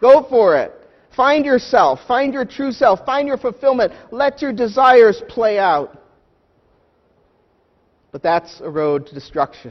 Go 0.00 0.26
for 0.28 0.56
it. 0.56 0.72
Find 1.16 1.46
yourself. 1.46 2.00
Find 2.06 2.34
your 2.34 2.44
true 2.44 2.72
self. 2.72 3.04
Find 3.06 3.26
your 3.26 3.38
fulfillment. 3.38 3.92
Let 4.10 4.42
your 4.42 4.52
desires 4.52 5.22
play 5.28 5.58
out. 5.58 6.02
But 8.12 8.22
that's 8.22 8.60
a 8.60 8.70
road 8.70 9.06
to 9.06 9.14
destruction. 9.14 9.70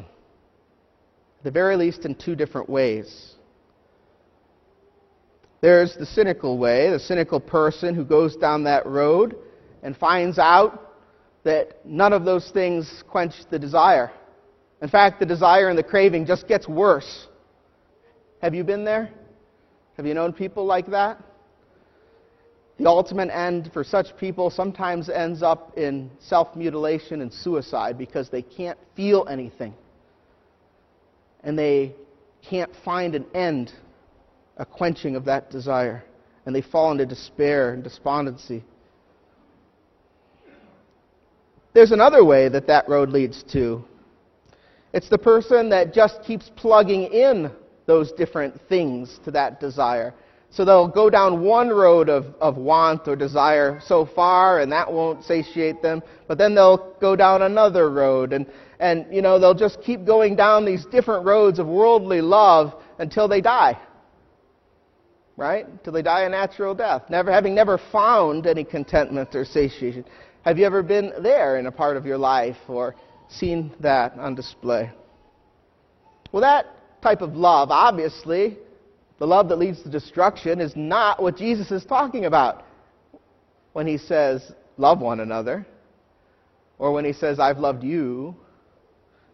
At 1.38 1.44
the 1.44 1.52
very 1.52 1.76
least, 1.76 2.06
in 2.06 2.16
two 2.16 2.36
different 2.36 2.68
ways. 2.68 3.34
There's 5.62 5.96
the 5.96 6.06
cynical 6.06 6.58
way, 6.58 6.90
the 6.90 7.00
cynical 7.00 7.40
person 7.40 7.96
who 7.96 8.04
goes 8.04 8.36
down 8.36 8.64
that 8.64 8.86
road 8.86 9.36
and 9.84 9.96
finds 9.96 10.38
out 10.38 10.94
that 11.44 11.86
none 11.86 12.12
of 12.12 12.26
those 12.26 12.50
things 12.52 13.04
quench 13.08 13.34
the 13.52 13.60
desire. 13.60 14.12
In 14.82 14.90
fact, 14.90 15.20
the 15.20 15.26
desire 15.26 15.70
and 15.70 15.78
the 15.78 15.84
craving 15.84 16.26
just 16.26 16.48
gets 16.48 16.68
worse. 16.68 17.28
Have 18.42 18.54
you 18.54 18.64
been 18.64 18.84
there? 18.84 19.10
Have 19.98 20.06
you 20.06 20.14
known 20.14 20.34
people 20.34 20.66
like 20.66 20.88
that? 20.88 21.20
The 22.78 22.88
ultimate 22.88 23.30
end 23.30 23.72
for 23.72 23.84
such 23.84 24.18
people 24.18 24.50
sometimes 24.50 25.10
ends 25.10 25.42
up 25.42 25.78
in 25.78 26.12
self 26.20 26.56
mutilation 26.56 27.22
and 27.22 27.34
suicide 27.34 27.98
because 27.98 28.30
they 28.30 28.42
can't 28.42 28.78
feel 28.96 29.26
anything. 29.30 29.74
And 31.44 31.58
they 31.58 31.96
can't 32.42 32.72
find 32.84 33.16
an 33.16 33.26
end, 33.34 33.72
a 34.58 34.66
quenching 34.66 35.16
of 35.16 35.26
that 35.26 35.50
desire. 35.50 36.04
And 36.46 36.54
they 36.54 36.62
fall 36.62 36.92
into 36.92 37.06
despair 37.06 37.74
and 37.74 37.84
despondency. 37.84 38.64
There's 41.74 41.92
another 41.92 42.24
way 42.24 42.50
that 42.50 42.68
that 42.68 42.88
road 42.90 43.10
leads 43.10 43.44
to. 43.54 43.84
It's 44.94 45.10
the 45.10 45.18
person 45.18 45.70
that 45.70 45.94
just 45.94 46.24
keeps 46.24 46.50
plugging 46.56 47.04
in 47.04 47.52
those 47.86 48.12
different 48.14 48.60
things 48.70 49.20
to 49.26 49.32
that 49.32 49.60
desire. 49.60 50.14
So 50.56 50.64
they'll 50.64 50.88
go 50.88 51.10
down 51.10 51.42
one 51.42 51.68
road 51.68 52.08
of, 52.08 52.28
of 52.40 52.56
want 52.56 53.10
or 53.10 53.18
desire 53.18 53.82
so 53.86 54.06
far, 54.06 54.62
and 54.62 54.72
that 54.72 54.90
won't 54.90 55.26
satiate 55.26 55.82
them. 55.82 56.02
But 56.30 56.38
then 56.38 56.56
they'll 56.56 56.96
go 57.02 57.18
down 57.18 57.42
another 57.42 57.90
road, 57.90 58.32
and, 58.32 58.46
and 58.80 59.06
you 59.14 59.22
know, 59.22 59.38
they'll 59.38 59.54
just 59.54 59.82
keep 59.82 60.06
going 60.06 60.38
down 60.38 60.64
these 60.64 60.86
different 60.86 61.26
roads 61.26 61.60
of 61.60 61.68
worldly 61.68 62.22
love 62.22 62.74
until 63.00 63.28
they 63.28 63.42
die. 63.42 63.78
Right? 65.36 65.68
Until 65.68 65.92
they 65.92 66.02
die 66.02 66.22
a 66.22 66.30
natural 66.30 66.74
death, 66.74 67.10
never 67.10 67.34
having 67.34 67.54
never 67.54 67.78
found 67.92 68.48
any 68.48 68.64
contentment 68.64 69.36
or 69.36 69.44
satiation. 69.44 70.06
Have 70.44 70.58
you 70.58 70.66
ever 70.66 70.82
been 70.82 71.12
there 71.22 71.58
in 71.58 71.66
a 71.66 71.72
part 71.72 71.98
of 71.98 72.06
your 72.06 72.18
life 72.18 72.56
or 72.70 72.96
seen 73.28 73.74
that 73.82 74.14
on 74.18 74.36
display? 74.36 74.90
Well, 76.32 76.44
that 76.44 76.68
type 77.02 77.22
of 77.22 77.36
love, 77.36 77.72
obviously, 77.72 78.58
the 79.20 79.28
love 79.28 79.50
that 79.50 79.58
leads 79.58 79.82
to 79.84 79.90
destruction 79.90 80.60
is 80.60 80.76
not 80.76 81.22
what 81.22 81.38
Jesus 81.38 81.72
is 81.72 81.86
talking 81.86 82.26
about 82.26 82.64
when 83.74 83.88
he 83.88 83.98
says, 83.98 84.52
love 84.78 85.00
one 85.00 85.20
another, 85.20 85.66
or 86.78 86.92
when 86.92 87.06
he 87.06 87.14
says, 87.14 87.40
I've 87.40 87.58
loved 87.60 87.84
you. 87.84 88.36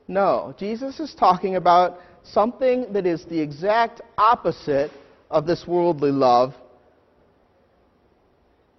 No, 0.08 0.54
Jesus 0.58 1.00
is 1.00 1.16
talking 1.16 1.56
about 1.56 2.00
something 2.24 2.92
that 2.94 3.06
is 3.06 3.26
the 3.26 3.40
exact 3.40 4.02
opposite 4.18 4.92
of 5.30 5.48
this 5.48 5.66
worldly 5.66 6.12
love. 6.12 6.54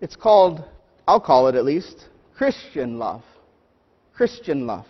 It's 0.00 0.16
called, 0.16 0.64
I'll 1.08 1.20
call 1.20 1.48
it 1.48 1.54
at 1.54 1.64
least, 1.64 2.08
Christian 2.36 2.98
love. 2.98 3.22
Christian 4.14 4.66
love. 4.66 4.86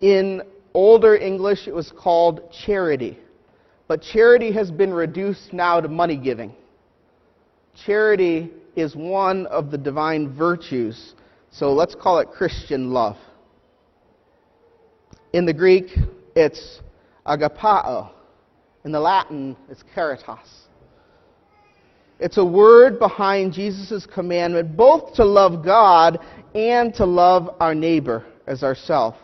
In 0.00 0.42
older 0.74 1.16
English, 1.16 1.68
it 1.68 1.74
was 1.74 1.92
called 1.92 2.50
charity. 2.64 3.18
But 3.92 4.00
charity 4.00 4.52
has 4.52 4.70
been 4.70 4.94
reduced 4.94 5.52
now 5.52 5.78
to 5.78 5.86
money 5.86 6.16
giving. 6.16 6.54
Charity 7.84 8.50
is 8.74 8.96
one 8.96 9.44
of 9.48 9.70
the 9.70 9.76
divine 9.76 10.34
virtues, 10.34 11.12
so 11.50 11.74
let's 11.74 11.94
call 11.94 12.18
it 12.20 12.28
Christian 12.30 12.94
love. 12.94 13.18
In 15.34 15.44
the 15.44 15.52
Greek, 15.52 15.90
it's 16.34 16.80
agapao. 17.26 18.08
In 18.86 18.92
the 18.92 19.00
Latin, 19.00 19.58
it's 19.68 19.84
caritas. 19.94 20.48
It's 22.18 22.38
a 22.38 22.44
word 22.46 22.98
behind 22.98 23.52
Jesus' 23.52 24.06
commandment 24.06 24.74
both 24.74 25.12
to 25.16 25.24
love 25.26 25.62
God 25.62 26.18
and 26.54 26.94
to 26.94 27.04
love 27.04 27.56
our 27.60 27.74
neighbor 27.74 28.24
as 28.46 28.62
ourself. 28.62 29.16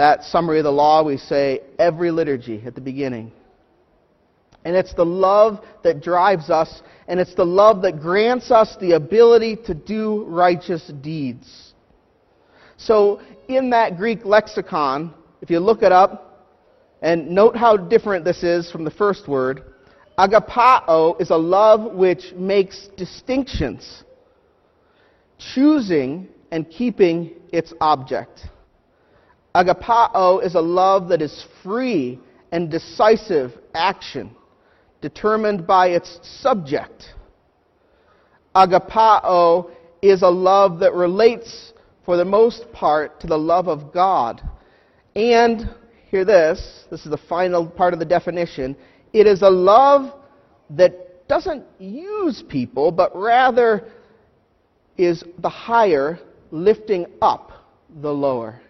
That 0.00 0.24
summary 0.24 0.60
of 0.60 0.64
the 0.64 0.72
law 0.72 1.02
we 1.02 1.18
say 1.18 1.60
every 1.78 2.10
liturgy 2.10 2.62
at 2.64 2.74
the 2.74 2.80
beginning. 2.80 3.32
And 4.64 4.74
it's 4.74 4.94
the 4.94 5.04
love 5.04 5.62
that 5.84 6.00
drives 6.00 6.48
us, 6.48 6.80
and 7.06 7.20
it's 7.20 7.34
the 7.34 7.44
love 7.44 7.82
that 7.82 8.00
grants 8.00 8.50
us 8.50 8.74
the 8.80 8.92
ability 8.92 9.56
to 9.66 9.74
do 9.74 10.24
righteous 10.24 10.90
deeds. 11.02 11.74
So, 12.78 13.20
in 13.46 13.68
that 13.70 13.98
Greek 13.98 14.24
lexicon, 14.24 15.12
if 15.42 15.50
you 15.50 15.60
look 15.60 15.82
it 15.82 15.92
up, 15.92 16.48
and 17.02 17.28
note 17.28 17.54
how 17.54 17.76
different 17.76 18.24
this 18.24 18.42
is 18.42 18.72
from 18.72 18.84
the 18.84 18.90
first 18.90 19.28
word, 19.28 19.64
agapao 20.16 21.20
is 21.20 21.28
a 21.28 21.36
love 21.36 21.92
which 21.92 22.32
makes 22.34 22.88
distinctions, 22.96 24.02
choosing 25.38 26.28
and 26.50 26.70
keeping 26.70 27.32
its 27.52 27.74
object. 27.82 28.46
Agapao 29.54 30.44
is 30.44 30.54
a 30.54 30.60
love 30.60 31.08
that 31.08 31.20
is 31.20 31.44
free 31.62 32.20
and 32.52 32.70
decisive 32.70 33.52
action, 33.74 34.30
determined 35.00 35.66
by 35.66 35.88
its 35.88 36.20
subject. 36.22 37.14
Agapao 38.54 39.70
is 40.02 40.22
a 40.22 40.28
love 40.28 40.80
that 40.80 40.94
relates, 40.94 41.72
for 42.04 42.16
the 42.16 42.24
most 42.24 42.70
part, 42.72 43.20
to 43.20 43.26
the 43.26 43.36
love 43.36 43.68
of 43.68 43.92
God. 43.92 44.40
And, 45.16 45.68
hear 46.10 46.24
this, 46.24 46.84
this 46.90 47.04
is 47.04 47.10
the 47.10 47.18
final 47.28 47.66
part 47.66 47.92
of 47.92 47.98
the 47.98 48.04
definition, 48.04 48.76
it 49.12 49.26
is 49.26 49.42
a 49.42 49.50
love 49.50 50.14
that 50.70 51.26
doesn't 51.28 51.64
use 51.78 52.44
people, 52.48 52.92
but 52.92 53.14
rather 53.16 53.88
is 54.96 55.24
the 55.38 55.48
higher 55.48 56.20
lifting 56.52 57.06
up 57.20 57.50
the 58.00 58.12
lower 58.12 58.60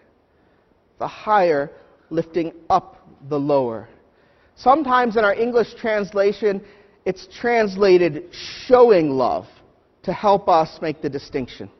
the 1.01 1.09
higher 1.09 1.73
lifting 2.11 2.53
up 2.69 3.09
the 3.29 3.39
lower. 3.39 3.89
Sometimes 4.55 5.17
in 5.17 5.25
our 5.25 5.35
English 5.35 5.75
translation, 5.75 6.63
it's 7.05 7.27
translated 7.41 8.29
showing 8.67 9.11
love 9.11 9.47
to 10.03 10.13
help 10.13 10.49
us 10.49 10.79
make 10.81 11.03
the 11.03 11.09
distinction. 11.09 11.71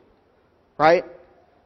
Right? 0.77 1.05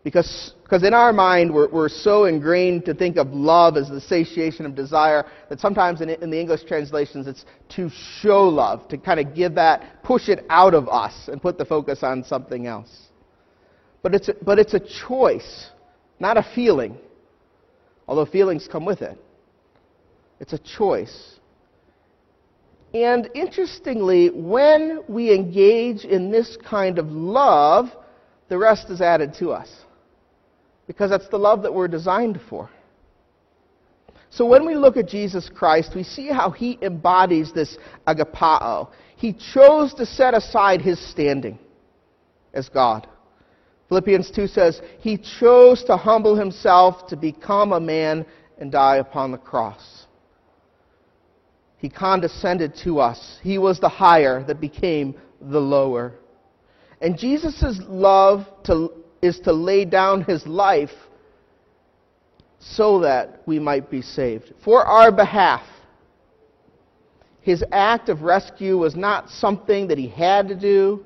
Because, 0.03 0.53
because 0.63 0.83
in 0.83 0.93
our 0.93 1.13
mind, 1.13 1.51
we're, 1.51 1.69
we're 1.69 1.89
so 1.89 2.25
ingrained 2.25 2.85
to 2.85 2.93
think 2.93 3.17
of 3.17 3.29
love 3.29 3.77
as 3.77 3.89
the 3.89 4.01
satiation 4.01 4.65
of 4.65 4.75
desire 4.75 5.25
that 5.49 5.59
sometimes 5.59 6.01
in, 6.01 6.09
in 6.09 6.29
the 6.29 6.39
English 6.39 6.65
translations 6.65 7.25
it's 7.25 7.45
to 7.69 7.89
show 8.19 8.43
love, 8.43 8.87
to 8.89 8.97
kind 8.97 9.19
of 9.19 9.33
give 9.33 9.55
that, 9.55 10.03
push 10.03 10.27
it 10.27 10.45
out 10.49 10.73
of 10.73 10.87
us 10.89 11.29
and 11.29 11.41
put 11.41 11.57
the 11.57 11.65
focus 11.65 11.99
on 12.03 12.23
something 12.23 12.67
else. 12.67 13.07
But 14.03 14.13
it's 14.13 14.27
a, 14.27 14.33
but 14.43 14.59
it's 14.59 14.75
a 14.75 14.81
choice, 15.07 15.69
not 16.19 16.37
a 16.37 16.45
feeling 16.53 16.97
although 18.07 18.25
feelings 18.25 18.67
come 18.71 18.85
with 18.85 19.01
it. 19.01 19.17
It's 20.39 20.53
a 20.53 20.59
choice. 20.59 21.39
And 22.93 23.29
interestingly, 23.33 24.29
when 24.29 25.03
we 25.07 25.33
engage 25.33 26.05
in 26.05 26.31
this 26.31 26.57
kind 26.57 26.97
of 26.97 27.07
love, 27.07 27.87
the 28.47 28.57
rest 28.57 28.89
is 28.89 29.01
added 29.01 29.33
to 29.39 29.51
us. 29.51 29.69
Because 30.87 31.09
that's 31.09 31.27
the 31.29 31.37
love 31.37 31.63
that 31.63 31.73
we're 31.73 31.87
designed 31.87 32.39
for. 32.49 32.69
So 34.29 34.45
when 34.45 34.65
we 34.65 34.75
look 34.75 34.97
at 34.97 35.07
Jesus 35.07 35.49
Christ, 35.53 35.93
we 35.95 36.03
see 36.03 36.27
how 36.27 36.51
he 36.51 36.77
embodies 36.81 37.53
this 37.53 37.77
agapao. 38.05 38.89
He 39.15 39.33
chose 39.53 39.93
to 39.95 40.05
set 40.05 40.33
aside 40.33 40.81
his 40.81 40.99
standing 41.11 41.57
as 42.53 42.69
God. 42.69 43.07
Philippians 43.89 44.31
2 44.31 44.47
says, 44.47 44.81
He 44.99 45.17
chose 45.17 45.83
to 45.83 45.97
humble 45.97 46.35
himself 46.35 47.07
to 47.07 47.15
become 47.15 47.73
a 47.73 47.79
man 47.79 48.25
and 48.57 48.71
die 48.71 48.97
upon 48.97 49.31
the 49.31 49.37
cross. 49.37 50.05
He 51.77 51.89
condescended 51.89 52.75
to 52.83 52.99
us. 52.99 53.37
He 53.43 53.57
was 53.57 53.79
the 53.79 53.89
higher 53.89 54.43
that 54.45 54.59
became 54.59 55.15
the 55.39 55.59
lower. 55.59 56.13
And 57.01 57.17
Jesus' 57.17 57.79
love 57.87 58.47
to, 58.63 58.91
is 59.21 59.39
to 59.41 59.53
lay 59.53 59.85
down 59.85 60.23
his 60.23 60.47
life 60.47 60.89
so 62.59 63.01
that 63.01 63.41
we 63.45 63.59
might 63.59 63.91
be 63.91 64.01
saved. 64.01 64.53
For 64.63 64.83
our 64.83 65.11
behalf. 65.11 65.61
His 67.41 67.63
act 67.71 68.09
of 68.09 68.23
rescue 68.23 68.77
was 68.77 68.95
not 68.95 69.29
something 69.29 69.87
that 69.89 69.99
he 69.99 70.07
had 70.07 70.47
to 70.47 70.55
do. 70.55 71.05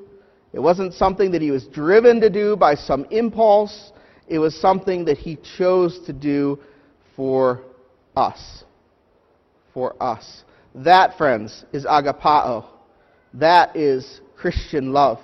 It 0.52 0.60
wasn't 0.60 0.94
something 0.94 1.32
that 1.32 1.42
he 1.42 1.52
was 1.52 1.68
driven 1.68 2.22
to 2.22 2.30
do 2.30 2.56
by 2.56 2.76
some 2.76 3.06
impulse. 3.12 3.92
It 4.28 4.40
was 4.40 4.56
something 4.56 5.06
that 5.06 5.18
he 5.18 5.38
chose 5.58 6.00
to 6.06 6.14
do 6.14 6.60
for 7.16 7.64
us. 8.16 8.64
For 9.74 9.96
us. 10.02 10.44
That, 10.74 11.18
friends, 11.18 11.66
is 11.72 11.86
agapao. 11.86 12.66
That 13.34 13.76
is 13.76 14.22
Christian 14.36 14.92
love. 14.92 15.20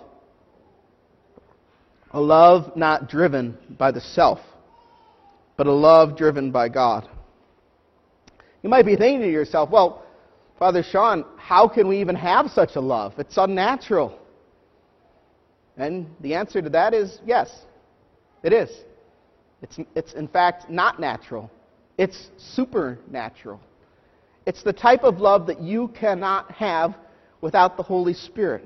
A 2.11 2.19
love 2.21 2.75
not 2.77 3.09
driven 3.09 3.57
by 3.77 3.91
the 3.91 4.01
self, 4.01 4.39
but 5.57 5.67
a 5.67 5.71
love 5.71 6.15
driven 6.15 6.51
by 6.51 6.69
God. 6.69 7.09
You 8.61 8.69
might 8.69 8.85
be 8.85 8.95
thinking 8.95 9.21
to 9.21 9.31
yourself, 9.31 9.69
well, 9.69 10.03
Father 10.57 10.81
Sean, 10.81 11.25
how 11.37 11.67
can 11.67 11.87
we 11.87 11.99
even 11.99 12.15
have 12.15 12.49
such 12.51 12.75
a 12.75 12.79
love? 12.79 13.13
It's 13.17 13.37
unnatural. 13.37 14.17
And 15.77 16.07
the 16.21 16.35
answer 16.35 16.61
to 16.61 16.69
that 16.69 16.93
is 16.93 17.19
yes, 17.25 17.49
it 18.43 18.53
is. 18.53 18.69
It's, 19.61 19.79
it's 19.95 20.13
in 20.13 20.27
fact 20.27 20.69
not 20.69 20.99
natural, 20.99 21.51
it's 21.97 22.29
supernatural. 22.37 23.59
It's 24.45 24.61
the 24.61 24.73
type 24.73 25.03
of 25.03 25.19
love 25.19 25.47
that 25.47 25.59
you 25.59 25.87
cannot 25.87 26.51
have 26.51 26.95
without 27.41 27.77
the 27.77 27.83
Holy 27.83 28.13
Spirit. 28.13 28.63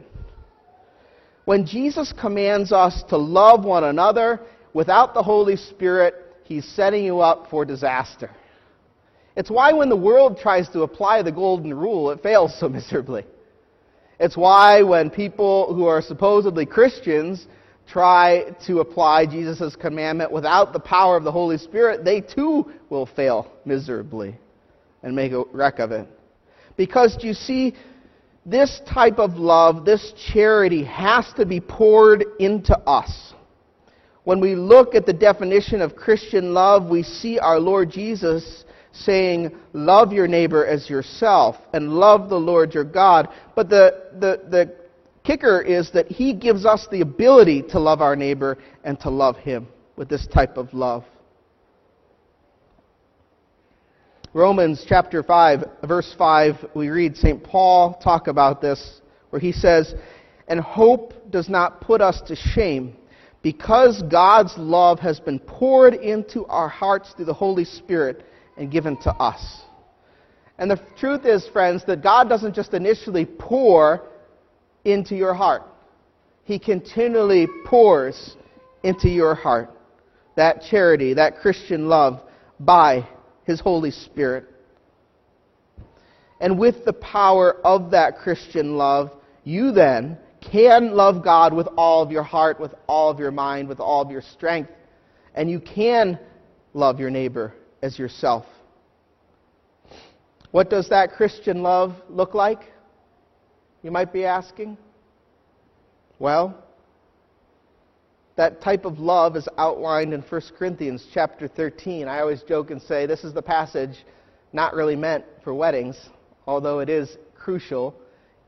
When 1.45 1.65
Jesus 1.65 2.13
commands 2.19 2.73
us 2.73 3.01
to 3.09 3.17
love 3.17 3.63
one 3.63 3.85
another 3.85 4.41
without 4.73 5.13
the 5.13 5.23
Holy 5.23 5.55
Spirit, 5.55 6.15
he's 6.43 6.65
setting 6.65 7.05
you 7.05 7.21
up 7.21 7.49
for 7.49 7.63
disaster. 7.63 8.29
It's 9.35 9.49
why 9.49 9.71
when 9.71 9.87
the 9.87 9.95
world 9.95 10.37
tries 10.37 10.67
to 10.69 10.81
apply 10.81 11.21
the 11.21 11.31
golden 11.31 11.73
rule, 11.73 12.11
it 12.11 12.21
fails 12.21 12.59
so 12.59 12.67
miserably. 12.77 13.25
It's 14.19 14.36
why 14.36 14.82
when 14.82 15.10
people 15.10 15.73
who 15.73 15.86
are 15.86 16.01
supposedly 16.01 16.65
Christians 16.65 17.47
try 17.88 18.55
to 18.67 18.82
apply 18.82 19.25
Jesus' 19.25 19.75
commandment 19.75 20.32
without 20.32 20.73
the 20.73 20.79
power 20.79 21.15
of 21.15 21.23
the 21.23 21.32
Holy 21.32 21.58
Spirit, 21.58 22.03
they 22.03 22.21
too 22.21 22.71
will 22.89 23.05
fail 23.05 23.51
miserably 23.65 24.36
and 25.03 25.15
make 25.15 25.32
a 25.32 25.43
wreck 25.53 25.79
of 25.79 25.91
it. 25.91 26.08
Because, 26.75 27.17
you 27.21 27.34
see, 27.34 27.75
this 28.45 28.82
type 28.91 29.19
of 29.19 29.36
love, 29.36 29.86
this 29.86 30.13
charity, 30.32 30.84
has 30.84 31.25
to 31.38 31.45
be 31.45 31.60
poured 31.60 32.25
into 32.39 32.77
us. 32.79 33.34
When 34.23 34.41
we 34.41 34.55
look 34.55 34.95
at 34.95 35.05
the 35.05 35.13
definition 35.13 35.82
of 35.82 35.95
Christian 35.95 36.53
love, 36.53 36.89
we 36.89 37.03
see 37.03 37.39
our 37.39 37.60
Lord 37.60 37.89
Jesus 37.89 38.65
saying, 38.91 39.52
Love 39.73 40.12
your 40.12 40.28
neighbor 40.28 40.65
as 40.65 40.89
yourself 40.89 41.56
and 41.73 41.93
love 41.93 42.30
the 42.30 42.39
Lord 42.39 42.73
your 42.73 42.84
God. 42.84 43.30
But 43.56 43.69
the, 43.69 44.04
the, 44.13 44.41
the 44.49 44.75
kicker 45.23 45.62
is 45.62 45.91
that 45.91 46.08
he 46.08 46.34
gives 46.34 46.65
us 46.65 46.88
the 46.91 47.02
ability 47.02 47.63
to 47.69 47.80
love 47.80 48.02
our 48.02 48.15
neighbor 48.15 48.58
and 48.84 48.99
to 49.02 49.10
love 49.10 49.38
him 49.38 49.67
with 49.95 50.10
this 50.10 50.28
type 50.28 50.58
of 50.58 50.73
love. 50.73 51.04
Romans 54.34 54.86
chapter 54.88 55.23
5, 55.23 55.63
verse 55.88 56.13
5, 56.15 56.69
we 56.75 56.89
read 56.89 57.17
St. 57.17 57.43
Paul 57.43 57.95
talk 57.95 58.28
about 58.28 58.62
this, 58.62 59.02
where 59.32 59.39
he 59.39 59.52
says, 59.52 59.95
And 60.47 60.60
hope 60.60 61.13
does 61.32 61.49
not 61.49 61.82
put 61.82 61.99
us 61.99 62.21
to 62.28 62.36
shame, 62.36 62.95
because 63.41 64.04
God's 64.04 64.54
love 64.56 64.99
has 64.99 65.19
been 65.19 65.39
poured 65.39 65.95
into 65.95 66.45
our 66.45 66.69
hearts 66.69 67.12
through 67.13 67.25
the 67.25 67.34
Holy 67.34 67.65
Spirit 67.65 68.23
and 68.59 68.69
given 68.69 68.97
to 68.97 69.11
us. 69.13 69.61
And 70.59 70.69
the 70.69 70.79
truth 70.99 71.25
is, 71.25 71.47
friends, 71.47 71.83
that 71.87 72.03
God 72.03 72.27
doesn't 72.27 72.53
just 72.53 72.73
initially 72.73 73.25
pour 73.25 74.03
into 74.83 75.15
your 75.15 75.33
heart. 75.33 75.63
He 76.43 76.59
continually 76.59 77.47
pours 77.65 78.35
into 78.83 79.07
your 79.07 79.33
heart 79.33 79.71
that 80.35 80.61
charity, 80.69 81.13
that 81.13 81.39
Christian 81.39 81.87
love 81.87 82.21
by 82.59 83.07
His 83.45 83.59
Holy 83.59 83.91
Spirit. 83.91 84.45
And 86.41 86.57
with 86.57 86.85
the 86.85 86.93
power 86.93 87.65
of 87.65 87.91
that 87.91 88.17
Christian 88.19 88.77
love, 88.77 89.11
you 89.43 89.71
then 89.71 90.17
can 90.51 90.93
love 90.95 91.23
God 91.23 91.53
with 91.53 91.67
all 91.77 92.01
of 92.01 92.11
your 92.11 92.23
heart, 92.23 92.59
with 92.59 92.73
all 92.87 93.09
of 93.09 93.19
your 93.19 93.31
mind, 93.31 93.67
with 93.67 93.79
all 93.79 94.01
of 94.01 94.11
your 94.11 94.21
strength. 94.21 94.71
And 95.35 95.49
you 95.49 95.59
can 95.59 96.17
love 96.73 96.99
your 96.99 97.09
neighbor 97.09 97.53
as 97.81 97.97
yourself. 97.97 98.45
What 100.51 100.69
does 100.69 100.89
that 100.89 101.13
Christian 101.13 101.61
love 101.61 101.95
look 102.09 102.33
like? 102.33 102.61
You 103.83 103.91
might 103.91 104.11
be 104.11 104.25
asking. 104.25 104.77
Well, 106.17 106.63
that 108.35 108.61
type 108.61 108.85
of 108.85 108.99
love 108.99 109.35
is 109.35 109.47
outlined 109.57 110.13
in 110.13 110.21
1 110.21 110.41
Corinthians 110.57 111.05
chapter 111.13 111.47
13. 111.47 112.07
I 112.07 112.21
always 112.21 112.41
joke 112.43 112.71
and 112.71 112.81
say 112.81 113.05
this 113.05 113.23
is 113.23 113.33
the 113.33 113.41
passage 113.41 114.05
not 114.53 114.73
really 114.73 114.95
meant 114.95 115.25
for 115.43 115.53
weddings, 115.53 115.97
although 116.47 116.79
it 116.79 116.89
is 116.89 117.17
crucial 117.35 117.93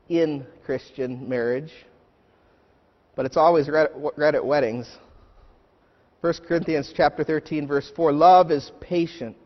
in 0.08 0.46
Christian 0.64 1.28
marriage. 1.28 1.72
But 3.14 3.26
it's 3.26 3.36
always 3.36 3.68
read, 3.68 3.88
read 4.16 4.34
at 4.34 4.44
weddings. 4.44 4.86
1 6.22 6.34
Corinthians 6.46 6.92
chapter 6.96 7.24
13 7.24 7.66
verse 7.66 7.90
4 7.96 8.12
love 8.12 8.52
is 8.52 8.70
patient. 8.80 9.36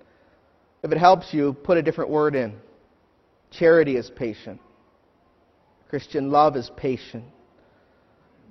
If 0.82 0.92
it 0.92 0.98
helps 0.98 1.32
you, 1.32 1.54
put 1.64 1.78
a 1.78 1.82
different 1.82 2.10
word 2.10 2.34
in. 2.34 2.54
Charity 3.50 3.96
is 3.96 4.10
patient. 4.14 4.60
Christian 5.88 6.30
love 6.30 6.54
is 6.54 6.70
patient. 6.76 7.24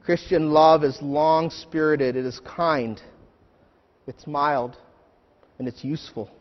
Christian 0.04 0.50
love 0.50 0.84
is 0.84 0.98
long 1.04 1.52
spirited, 1.52 2.16
it 2.16 2.26
is 2.26 2.40
kind, 2.40 3.00
it's 4.08 4.26
mild, 4.26 4.76
and 5.60 5.68
it's 5.68 5.84
useful. 5.84 6.32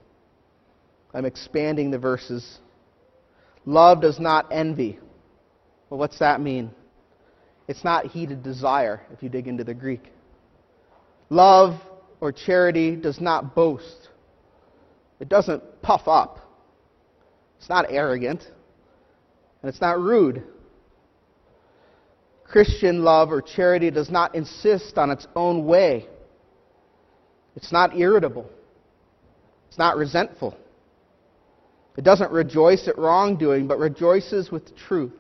I'm 1.13 1.27
expanding 1.27 1.91
the 1.91 1.99
verses. 1.99 2.61
Love 3.67 4.01
does 4.01 4.19
not 4.19 4.47
envy. 4.51 4.99
Well, 5.91 6.01
what's 6.01 6.19
that 6.19 6.41
mean? 6.41 6.71
It's 7.69 7.85
not 7.85 8.07
heated 8.07 8.43
desire, 8.43 9.03
if 9.13 9.23
you 9.23 9.29
dig 9.29 9.49
into 9.49 9.65
the 9.65 9.75
Greek. 9.75 10.14
Love 11.31 11.81
or 12.21 12.33
charity 12.33 12.97
does 12.97 13.21
not 13.21 13.55
boast. 13.55 14.09
It 15.21 15.29
doesn't 15.29 15.83
puff 15.83 16.07
up. 16.07 16.39
It's 17.59 17.69
not 17.69 17.87
arrogant. 17.89 18.43
And 19.63 19.69
it's 19.69 19.81
not 19.81 19.99
rude. 19.99 20.43
Christian 22.45 23.03
love 23.03 23.31
or 23.31 23.41
charity 23.41 23.91
does 23.91 24.11
not 24.11 24.35
insist 24.35 24.99
on 24.99 25.11
its 25.11 25.27
own 25.35 25.65
way. 25.65 26.07
It's 27.57 27.73
not 27.73 27.97
irritable. 27.97 28.49
It's 29.69 29.79
not 29.79 29.97
resentful. 29.97 30.57
It 31.97 32.05
doesn't 32.05 32.31
rejoice 32.31 32.89
at 32.89 32.99
wrongdoing, 32.99 33.67
but 33.67 33.79
rejoices 33.79 34.51
with 34.51 34.67
the 34.67 34.73
truth. 34.73 35.13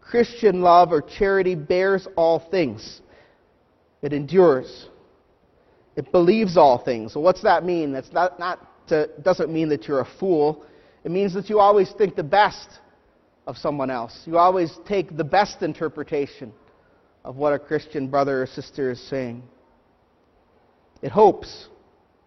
Christian 0.00 0.60
love 0.60 0.92
or 0.92 1.02
charity 1.02 1.54
bears 1.54 2.06
all 2.16 2.38
things. 2.50 3.00
It 4.02 4.12
endures. 4.12 4.88
It 5.96 6.10
believes 6.10 6.56
all 6.56 6.82
things. 6.82 7.12
So 7.12 7.20
what's 7.20 7.42
that 7.42 7.64
mean? 7.64 7.92
That's 7.92 8.12
not, 8.12 8.38
not 8.38 8.88
to, 8.88 9.08
doesn't 9.22 9.52
mean 9.52 9.68
that 9.68 9.86
you're 9.86 10.00
a 10.00 10.08
fool. 10.18 10.64
It 11.04 11.10
means 11.10 11.34
that 11.34 11.48
you 11.48 11.60
always 11.60 11.92
think 11.92 12.16
the 12.16 12.22
best 12.22 12.80
of 13.46 13.56
someone 13.56 13.90
else. 13.90 14.22
You 14.24 14.38
always 14.38 14.76
take 14.86 15.16
the 15.16 15.24
best 15.24 15.62
interpretation 15.62 16.52
of 17.24 17.36
what 17.36 17.52
a 17.52 17.58
Christian 17.58 18.08
brother 18.08 18.42
or 18.42 18.46
sister 18.46 18.90
is 18.90 19.00
saying. 19.08 19.42
It 21.02 21.12
hopes 21.12 21.68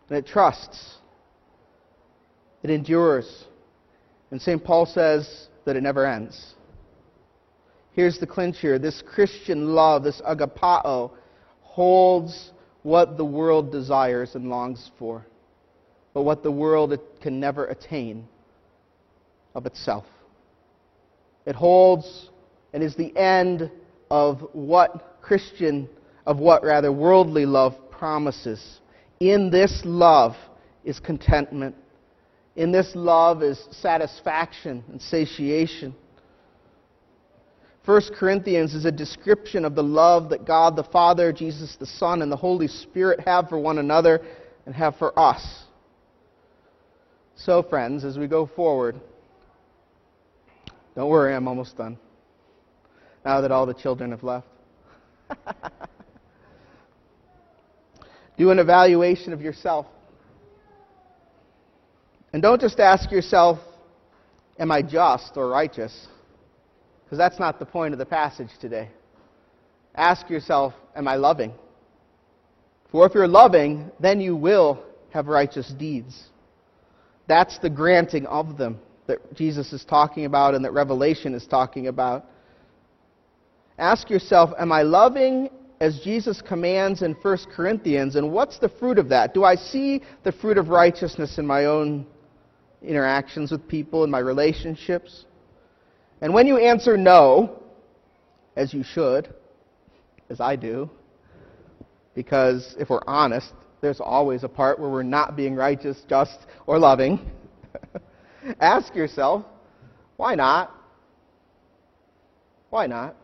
and 0.09 0.17
it 0.17 0.25
trusts. 0.25 0.95
It 2.63 2.69
endures. 2.69 3.45
And 4.31 4.41
St. 4.41 4.63
Paul 4.63 4.85
says 4.85 5.47
that 5.65 5.75
it 5.75 5.83
never 5.83 6.05
ends. 6.05 6.55
Here's 7.93 8.19
the 8.19 8.27
clincher 8.27 8.77
this 8.77 9.01
Christian 9.01 9.73
love, 9.73 10.03
this 10.03 10.21
agapao, 10.21 11.11
holds 11.61 12.51
what 12.87 13.17
the 13.17 13.25
world 13.25 13.69
desires 13.69 14.33
and 14.35 14.49
longs 14.49 14.91
for, 14.97 15.25
but 16.13 16.21
what 16.21 16.41
the 16.41 16.49
world 16.49 16.97
can 17.21 17.37
never 17.37 17.65
attain 17.65 18.25
of 19.53 19.65
itself. 19.65 20.05
It 21.45 21.53
holds 21.53 22.29
and 22.71 22.81
is 22.81 22.95
the 22.95 23.13
end 23.17 23.69
of 24.09 24.39
what 24.53 25.17
Christian, 25.21 25.89
of 26.25 26.39
what 26.39 26.63
rather 26.63 26.89
worldly 26.89 27.45
love 27.45 27.73
promises. 27.91 28.79
In 29.19 29.49
this 29.49 29.81
love 29.83 30.37
is 30.85 30.97
contentment. 30.97 31.75
In 32.55 32.71
this 32.71 32.89
love 32.95 33.43
is 33.43 33.61
satisfaction 33.69 34.85
and 34.89 35.01
satiation. 35.01 35.93
1 37.87 38.01
Corinthians 38.19 38.73
is 38.73 38.83
a 38.83 38.91
description 38.91 39.63
of 39.63 39.73
the 39.73 39.81
love 39.81 40.29
that 40.31 40.45
God 40.45 40.75
the 40.75 40.83
Father, 40.83 41.31
Jesus 41.31 41.77
the 41.79 41.85
Son, 41.85 42.21
and 42.21 42.29
the 42.29 42.35
Holy 42.35 42.67
Spirit 42.67 43.21
have 43.21 43.47
for 43.47 43.57
one 43.57 43.77
another 43.77 44.19
and 44.65 44.75
have 44.75 44.97
for 44.97 45.17
us. 45.17 45.63
So, 47.37 47.63
friends, 47.63 48.03
as 48.03 48.17
we 48.17 48.27
go 48.27 48.45
forward, 48.45 48.99
don't 50.97 51.09
worry, 51.09 51.33
I'm 51.33 51.47
almost 51.47 51.77
done. 51.77 51.97
Now 53.23 53.39
that 53.39 53.53
all 53.53 53.65
the 53.65 53.73
children 53.73 54.11
have 54.11 54.21
left. 54.21 54.47
Do 58.37 58.51
an 58.51 58.59
evaluation 58.59 59.31
of 59.31 59.39
yourself. 59.39 59.85
And 62.33 62.41
don't 62.41 62.59
just 62.59 62.81
ask 62.81 63.09
yourself, 63.11 63.59
Am 64.59 64.71
I 64.71 64.81
just 64.81 65.37
or 65.37 65.47
righteous? 65.47 66.07
Because 67.07 67.17
that's 67.17 67.39
not 67.39 67.57
the 67.57 67.65
point 67.65 67.93
of 67.93 67.99
the 67.99 68.05
passage 68.05 68.49
today. 68.59 68.89
Ask 69.95 70.29
yourself, 70.29 70.73
Am 70.93 71.07
I 71.07 71.15
loving? 71.15 71.53
For 72.91 73.05
if 73.05 73.13
you're 73.13 73.27
loving, 73.27 73.91
then 73.99 74.19
you 74.19 74.35
will 74.35 74.83
have 75.11 75.27
righteous 75.27 75.73
deeds. 75.77 76.25
That's 77.27 77.59
the 77.59 77.69
granting 77.69 78.25
of 78.25 78.57
them 78.57 78.79
that 79.07 79.33
Jesus 79.33 79.71
is 79.73 79.85
talking 79.85 80.25
about 80.25 80.53
and 80.53 80.65
that 80.65 80.73
Revelation 80.73 81.33
is 81.33 81.47
talking 81.47 81.87
about. 81.87 82.25
Ask 83.77 84.09
yourself, 84.09 84.51
am 84.59 84.71
I 84.71 84.81
loving 84.81 85.49
as 85.79 85.99
Jesus 85.99 86.41
commands 86.41 87.01
in 87.01 87.13
1 87.13 87.37
Corinthians? 87.55 88.15
And 88.15 88.31
what's 88.31 88.59
the 88.59 88.69
fruit 88.69 88.97
of 88.97 89.09
that? 89.09 89.33
Do 89.33 89.43
I 89.43 89.55
see 89.55 90.01
the 90.23 90.31
fruit 90.31 90.57
of 90.57 90.69
righteousness 90.69 91.37
in 91.37 91.45
my 91.45 91.65
own 91.65 92.05
interactions 92.81 93.51
with 93.51 93.67
people, 93.67 94.03
in 94.03 94.09
my 94.09 94.19
relationships? 94.19 95.25
And 96.21 96.33
when 96.33 96.47
you 96.47 96.57
answer 96.57 96.97
no, 96.97 97.61
as 98.55 98.73
you 98.73 98.83
should, 98.83 99.33
as 100.29 100.41
I 100.41 100.55
do, 100.55 100.89
because 102.15 102.75
if 102.79 102.89
we're 102.89 103.03
honest, 103.05 103.53
there's 103.81 104.01
always 104.01 104.43
a 104.43 104.49
part 104.49 104.79
where 104.79 104.89
we're 104.89 105.03
not 105.03 105.35
being 105.35 105.55
righteous, 105.55 106.01
just, 106.09 106.39
or 106.65 106.79
loving. 106.79 107.19
Ask 108.59 108.95
yourself, 108.95 109.45
why 110.15 110.33
not? 110.33 110.71
Why 112.71 112.87
not? 112.87 113.15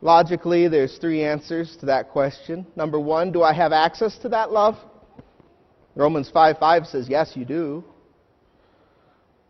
Logically, 0.00 0.68
there's 0.68 0.96
three 0.98 1.24
answers 1.24 1.76
to 1.80 1.86
that 1.86 2.10
question. 2.10 2.66
Number 2.76 3.00
one, 3.00 3.32
do 3.32 3.42
I 3.42 3.52
have 3.52 3.72
access 3.72 4.16
to 4.18 4.28
that 4.28 4.52
love? 4.52 4.76
Romans 5.96 6.30
5 6.32 6.58
5 6.58 6.86
says, 6.86 7.08
yes, 7.08 7.32
you 7.34 7.44
do. 7.44 7.84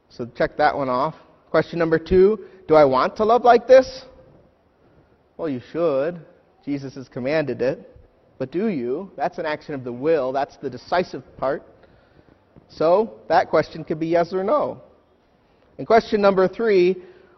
So 0.08 0.26
check 0.36 0.56
that 0.58 0.76
one 0.76 0.88
off. 0.88 1.16
Question 1.54 1.78
number 1.78 2.00
two, 2.00 2.46
do 2.66 2.74
I 2.74 2.84
want 2.84 3.14
to 3.18 3.24
love 3.24 3.44
like 3.44 3.68
this? 3.68 4.06
Well, 5.36 5.48
you 5.48 5.60
should. 5.70 6.20
Jesus 6.64 6.96
has 6.96 7.08
commanded 7.08 7.62
it. 7.62 7.96
But 8.38 8.50
do 8.50 8.66
you? 8.66 9.12
That's 9.16 9.38
an 9.38 9.46
action 9.46 9.72
of 9.76 9.84
the 9.84 9.92
will. 9.92 10.32
That's 10.32 10.56
the 10.56 10.68
decisive 10.68 11.22
part. 11.36 11.62
So 12.68 13.20
that 13.28 13.50
question 13.50 13.84
could 13.84 14.00
be 14.00 14.08
yes 14.08 14.32
or 14.32 14.42
no. 14.42 14.80
And 15.78 15.86
question 15.86 16.20
number 16.20 16.48
three 16.48 16.96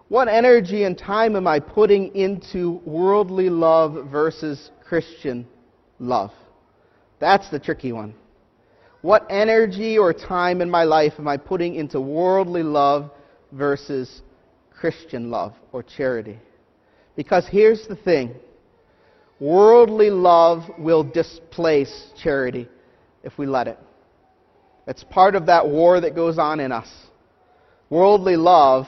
what 0.09 0.29
energy 0.29 0.85
and 0.85 0.97
time 0.97 1.37
am 1.37 1.47
I 1.47 1.61
putting 1.61 2.17
into 2.17 2.81
worldly 2.87 3.51
love 3.51 4.09
versus 4.11 4.71
Christian 4.83 5.47
love? 5.99 6.33
That's 7.19 7.51
the 7.51 7.59
tricky 7.59 7.93
one. 7.93 8.15
What 9.03 9.27
energy 9.29 9.99
or 9.99 10.15
time 10.15 10.63
in 10.63 10.71
my 10.71 10.85
life 10.85 11.13
am 11.19 11.29
I 11.29 11.37
putting 11.37 11.75
into 11.75 12.01
worldly 12.01 12.63
love 12.63 13.11
versus 13.53 14.23
Christian 14.71 15.31
love 15.31 15.55
or 15.73 15.83
charity? 15.83 16.39
Because 17.17 17.47
here's 17.47 17.87
the 17.89 17.97
thing 17.97 18.35
worldly 19.41 20.11
love 20.11 20.63
will 20.79 21.03
displace 21.03 22.11
charity 22.23 22.69
if 23.23 23.37
we 23.39 23.47
let 23.47 23.69
it. 23.69 23.79
It's 24.87 25.05
part 25.05 25.35
of 25.35 25.47
that 25.47 25.69
war 25.69 26.01
that 26.01 26.15
goes 26.15 26.39
on 26.39 26.61
in 26.61 26.73
us. 26.73 26.89
Worldly 27.91 28.37
love 28.37 28.87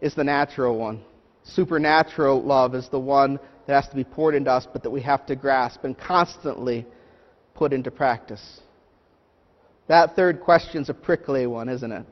is 0.00 0.14
the 0.14 0.24
natural 0.24 0.78
one. 0.78 1.02
Supernatural 1.44 2.42
love 2.42 2.74
is 2.74 2.88
the 2.88 2.98
one 2.98 3.38
that 3.66 3.74
has 3.74 3.88
to 3.88 3.96
be 3.96 4.04
poured 4.04 4.34
into 4.34 4.50
us, 4.50 4.66
but 4.70 4.82
that 4.82 4.90
we 4.90 5.02
have 5.02 5.26
to 5.26 5.36
grasp 5.36 5.84
and 5.84 5.96
constantly 5.96 6.86
put 7.54 7.72
into 7.72 7.90
practice. 7.90 8.60
That 9.86 10.16
third 10.16 10.40
question 10.40 10.82
is 10.82 10.88
a 10.88 10.94
prickly 10.94 11.46
one, 11.46 11.68
isn't 11.68 11.92
it? 11.92 12.06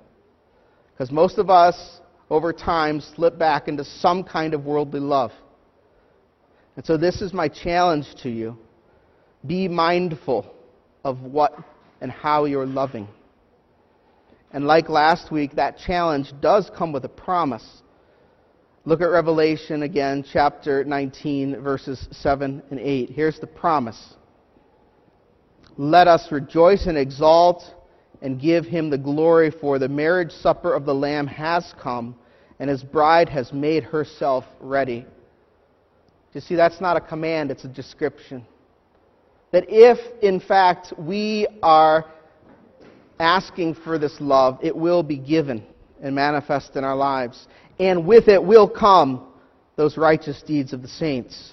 Because 0.93 1.11
most 1.11 1.39
of 1.39 1.51
us, 1.51 2.01
over 2.31 2.53
time, 2.53 3.01
slip 3.01 3.39
back 3.39 3.69
into 3.69 3.85
some 3.85 4.25
kind 4.25 4.55
of 4.55 4.65
worldly 4.65 5.01
love. 5.01 5.33
And 6.77 6.85
so, 6.85 6.97
this 6.97 7.21
is 7.21 7.33
my 7.33 7.49
challenge 7.49 8.07
to 8.23 8.31
you. 8.31 8.57
Be 9.47 9.69
mindful 9.69 10.47
of 11.05 11.21
what 11.21 11.55
and 12.01 12.11
how 12.11 12.45
you're 12.45 12.67
loving. 12.67 13.09
And 14.53 14.67
like 14.67 14.89
last 14.89 15.33
week, 15.33 15.57
that 15.57 15.79
challenge 15.79 16.33
does 16.41 16.71
come 16.77 16.93
with 16.93 17.05
a 17.05 17.09
promise. 17.09 17.83
Look 18.85 19.01
at 19.01 19.07
Revelation 19.07 19.83
again, 19.83 20.25
chapter 20.31 20.85
19, 20.85 21.63
verses 21.63 22.07
7 22.11 22.63
and 22.71 22.81
8. 22.81 23.11
Here's 23.11 23.39
the 23.39 23.47
promise 23.47 24.15
Let 25.79 26.09
us 26.09 26.31
rejoice 26.31 26.87
and 26.87 26.99
exalt 26.99 27.63
and 28.23 28.41
give 28.41 28.65
him 28.65 28.89
the 28.89 28.97
glory, 28.97 29.51
for 29.51 29.79
the 29.79 29.89
marriage 29.89 30.31
supper 30.31 30.73
of 30.73 30.87
the 30.87 30.95
Lamb 30.95 31.27
has 31.27 31.75
come, 31.79 32.15
and 32.59 32.71
his 32.71 32.83
bride 32.83 33.29
has 33.29 33.53
made 33.53 33.83
herself 33.83 34.45
ready. 34.61 35.05
You 36.33 36.41
see, 36.41 36.55
that's 36.55 36.81
not 36.81 36.97
a 36.97 37.01
command, 37.01 37.51
it's 37.51 37.65
a 37.65 37.69
description. 37.69 38.47
That 39.51 39.67
if, 39.69 39.99
in 40.23 40.41
fact, 40.41 40.95
we 40.97 41.47
are 41.63 42.07
asking 43.19 43.75
for 43.75 43.99
this 43.99 44.15
love, 44.21 44.59
it 44.63 44.75
will 44.75 45.03
be 45.03 45.19
given 45.19 45.65
and 46.01 46.15
manifest 46.15 46.77
in 46.77 46.85
our 46.85 46.97
lives. 46.97 47.47
And 47.79 48.07
with 48.07 48.29
it 48.29 48.43
will 48.43 48.69
come 48.69 49.27
those 49.77 49.97
righteous 49.97 50.43
deeds 50.43 50.73
of 50.73 50.81
the 50.81 50.89
saints. 50.89 51.51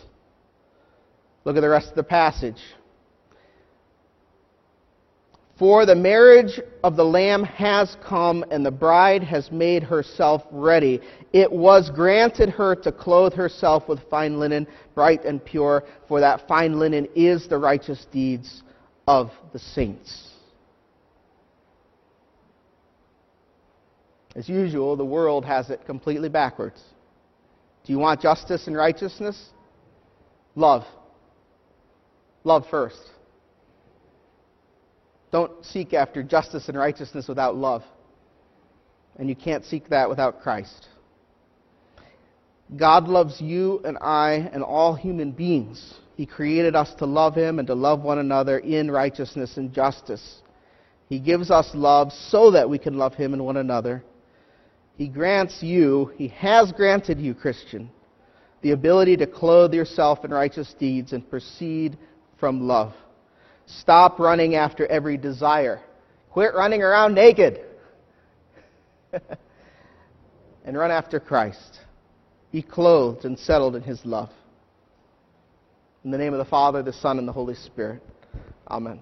Look 1.45 1.57
at 1.57 1.61
the 1.61 1.69
rest 1.69 1.89
of 1.89 1.95
the 1.95 2.03
passage. 2.03 2.61
For 5.59 5.85
the 5.85 5.93
marriage 5.93 6.61
of 6.85 6.95
the 6.95 7.03
Lamb 7.03 7.43
has 7.43 7.97
come, 8.01 8.45
and 8.49 8.65
the 8.65 8.71
bride 8.71 9.23
has 9.23 9.51
made 9.51 9.83
herself 9.83 10.41
ready. 10.51 11.01
It 11.33 11.51
was 11.51 11.89
granted 11.89 12.49
her 12.51 12.75
to 12.77 12.93
clothe 12.93 13.33
herself 13.33 13.89
with 13.89 13.99
fine 14.09 14.39
linen, 14.39 14.67
bright 14.95 15.25
and 15.25 15.43
pure, 15.43 15.83
for 16.07 16.21
that 16.21 16.47
fine 16.47 16.79
linen 16.79 17.09
is 17.13 17.49
the 17.49 17.57
righteous 17.57 18.05
deeds 18.09 18.63
of 19.05 19.31
the 19.51 19.59
saints. 19.59 20.29
As 24.37 24.47
usual, 24.47 24.95
the 24.95 25.03
world 25.03 25.43
has 25.43 25.69
it 25.69 25.85
completely 25.85 26.29
backwards. 26.29 26.81
Do 27.83 27.91
you 27.91 27.99
want 27.99 28.21
justice 28.21 28.67
and 28.67 28.77
righteousness? 28.77 29.49
Love. 30.55 30.85
Love 32.45 32.65
first. 32.71 33.01
Don't 35.31 35.63
seek 35.63 35.93
after 35.93 36.23
justice 36.23 36.69
and 36.69 36.77
righteousness 36.77 37.27
without 37.27 37.55
love. 37.55 37.83
And 39.17 39.29
you 39.29 39.35
can't 39.35 39.65
seek 39.65 39.89
that 39.89 40.09
without 40.09 40.41
Christ. 40.41 40.87
God 42.75 43.07
loves 43.07 43.41
you 43.41 43.81
and 43.83 43.97
I 43.99 44.49
and 44.53 44.63
all 44.63 44.93
human 44.93 45.31
beings. 45.31 45.95
He 46.15 46.25
created 46.25 46.75
us 46.75 46.93
to 46.95 47.05
love 47.05 47.35
Him 47.35 47.59
and 47.59 47.67
to 47.67 47.73
love 47.73 48.01
one 48.01 48.19
another 48.19 48.59
in 48.59 48.91
righteousness 48.91 49.57
and 49.57 49.73
justice. 49.73 50.41
He 51.07 51.19
gives 51.19 51.49
us 51.49 51.69
love 51.73 52.11
so 52.11 52.51
that 52.51 52.69
we 52.69 52.77
can 52.77 52.97
love 52.97 53.15
Him 53.15 53.33
and 53.33 53.43
one 53.43 53.57
another. 53.57 54.03
He 54.95 55.07
grants 55.07 55.63
you, 55.63 56.11
He 56.17 56.27
has 56.29 56.71
granted 56.71 57.19
you, 57.19 57.33
Christian, 57.33 57.89
the 58.61 58.71
ability 58.71 59.17
to 59.17 59.27
clothe 59.27 59.73
yourself 59.73 60.23
in 60.23 60.31
righteous 60.31 60.75
deeds 60.77 61.13
and 61.13 61.27
proceed 61.29 61.97
from 62.39 62.67
love. 62.67 62.93
Stop 63.77 64.19
running 64.19 64.55
after 64.55 64.87
every 64.87 65.17
desire. 65.17 65.81
Quit 66.31 66.53
running 66.55 66.81
around 66.81 67.13
naked. 67.13 67.61
and 70.65 70.77
run 70.77 70.91
after 70.91 71.19
Christ. 71.19 71.79
Be 72.51 72.61
clothed 72.61 73.25
and 73.25 73.37
settled 73.37 73.75
in 73.75 73.83
His 73.83 74.03
love. 74.05 74.29
In 76.03 76.11
the 76.11 76.17
name 76.17 76.33
of 76.33 76.39
the 76.39 76.45
Father, 76.45 76.81
the 76.81 76.93
Son, 76.93 77.19
and 77.19 77.27
the 77.27 77.31
Holy 77.31 77.55
Spirit. 77.55 78.01
Amen. 78.69 78.99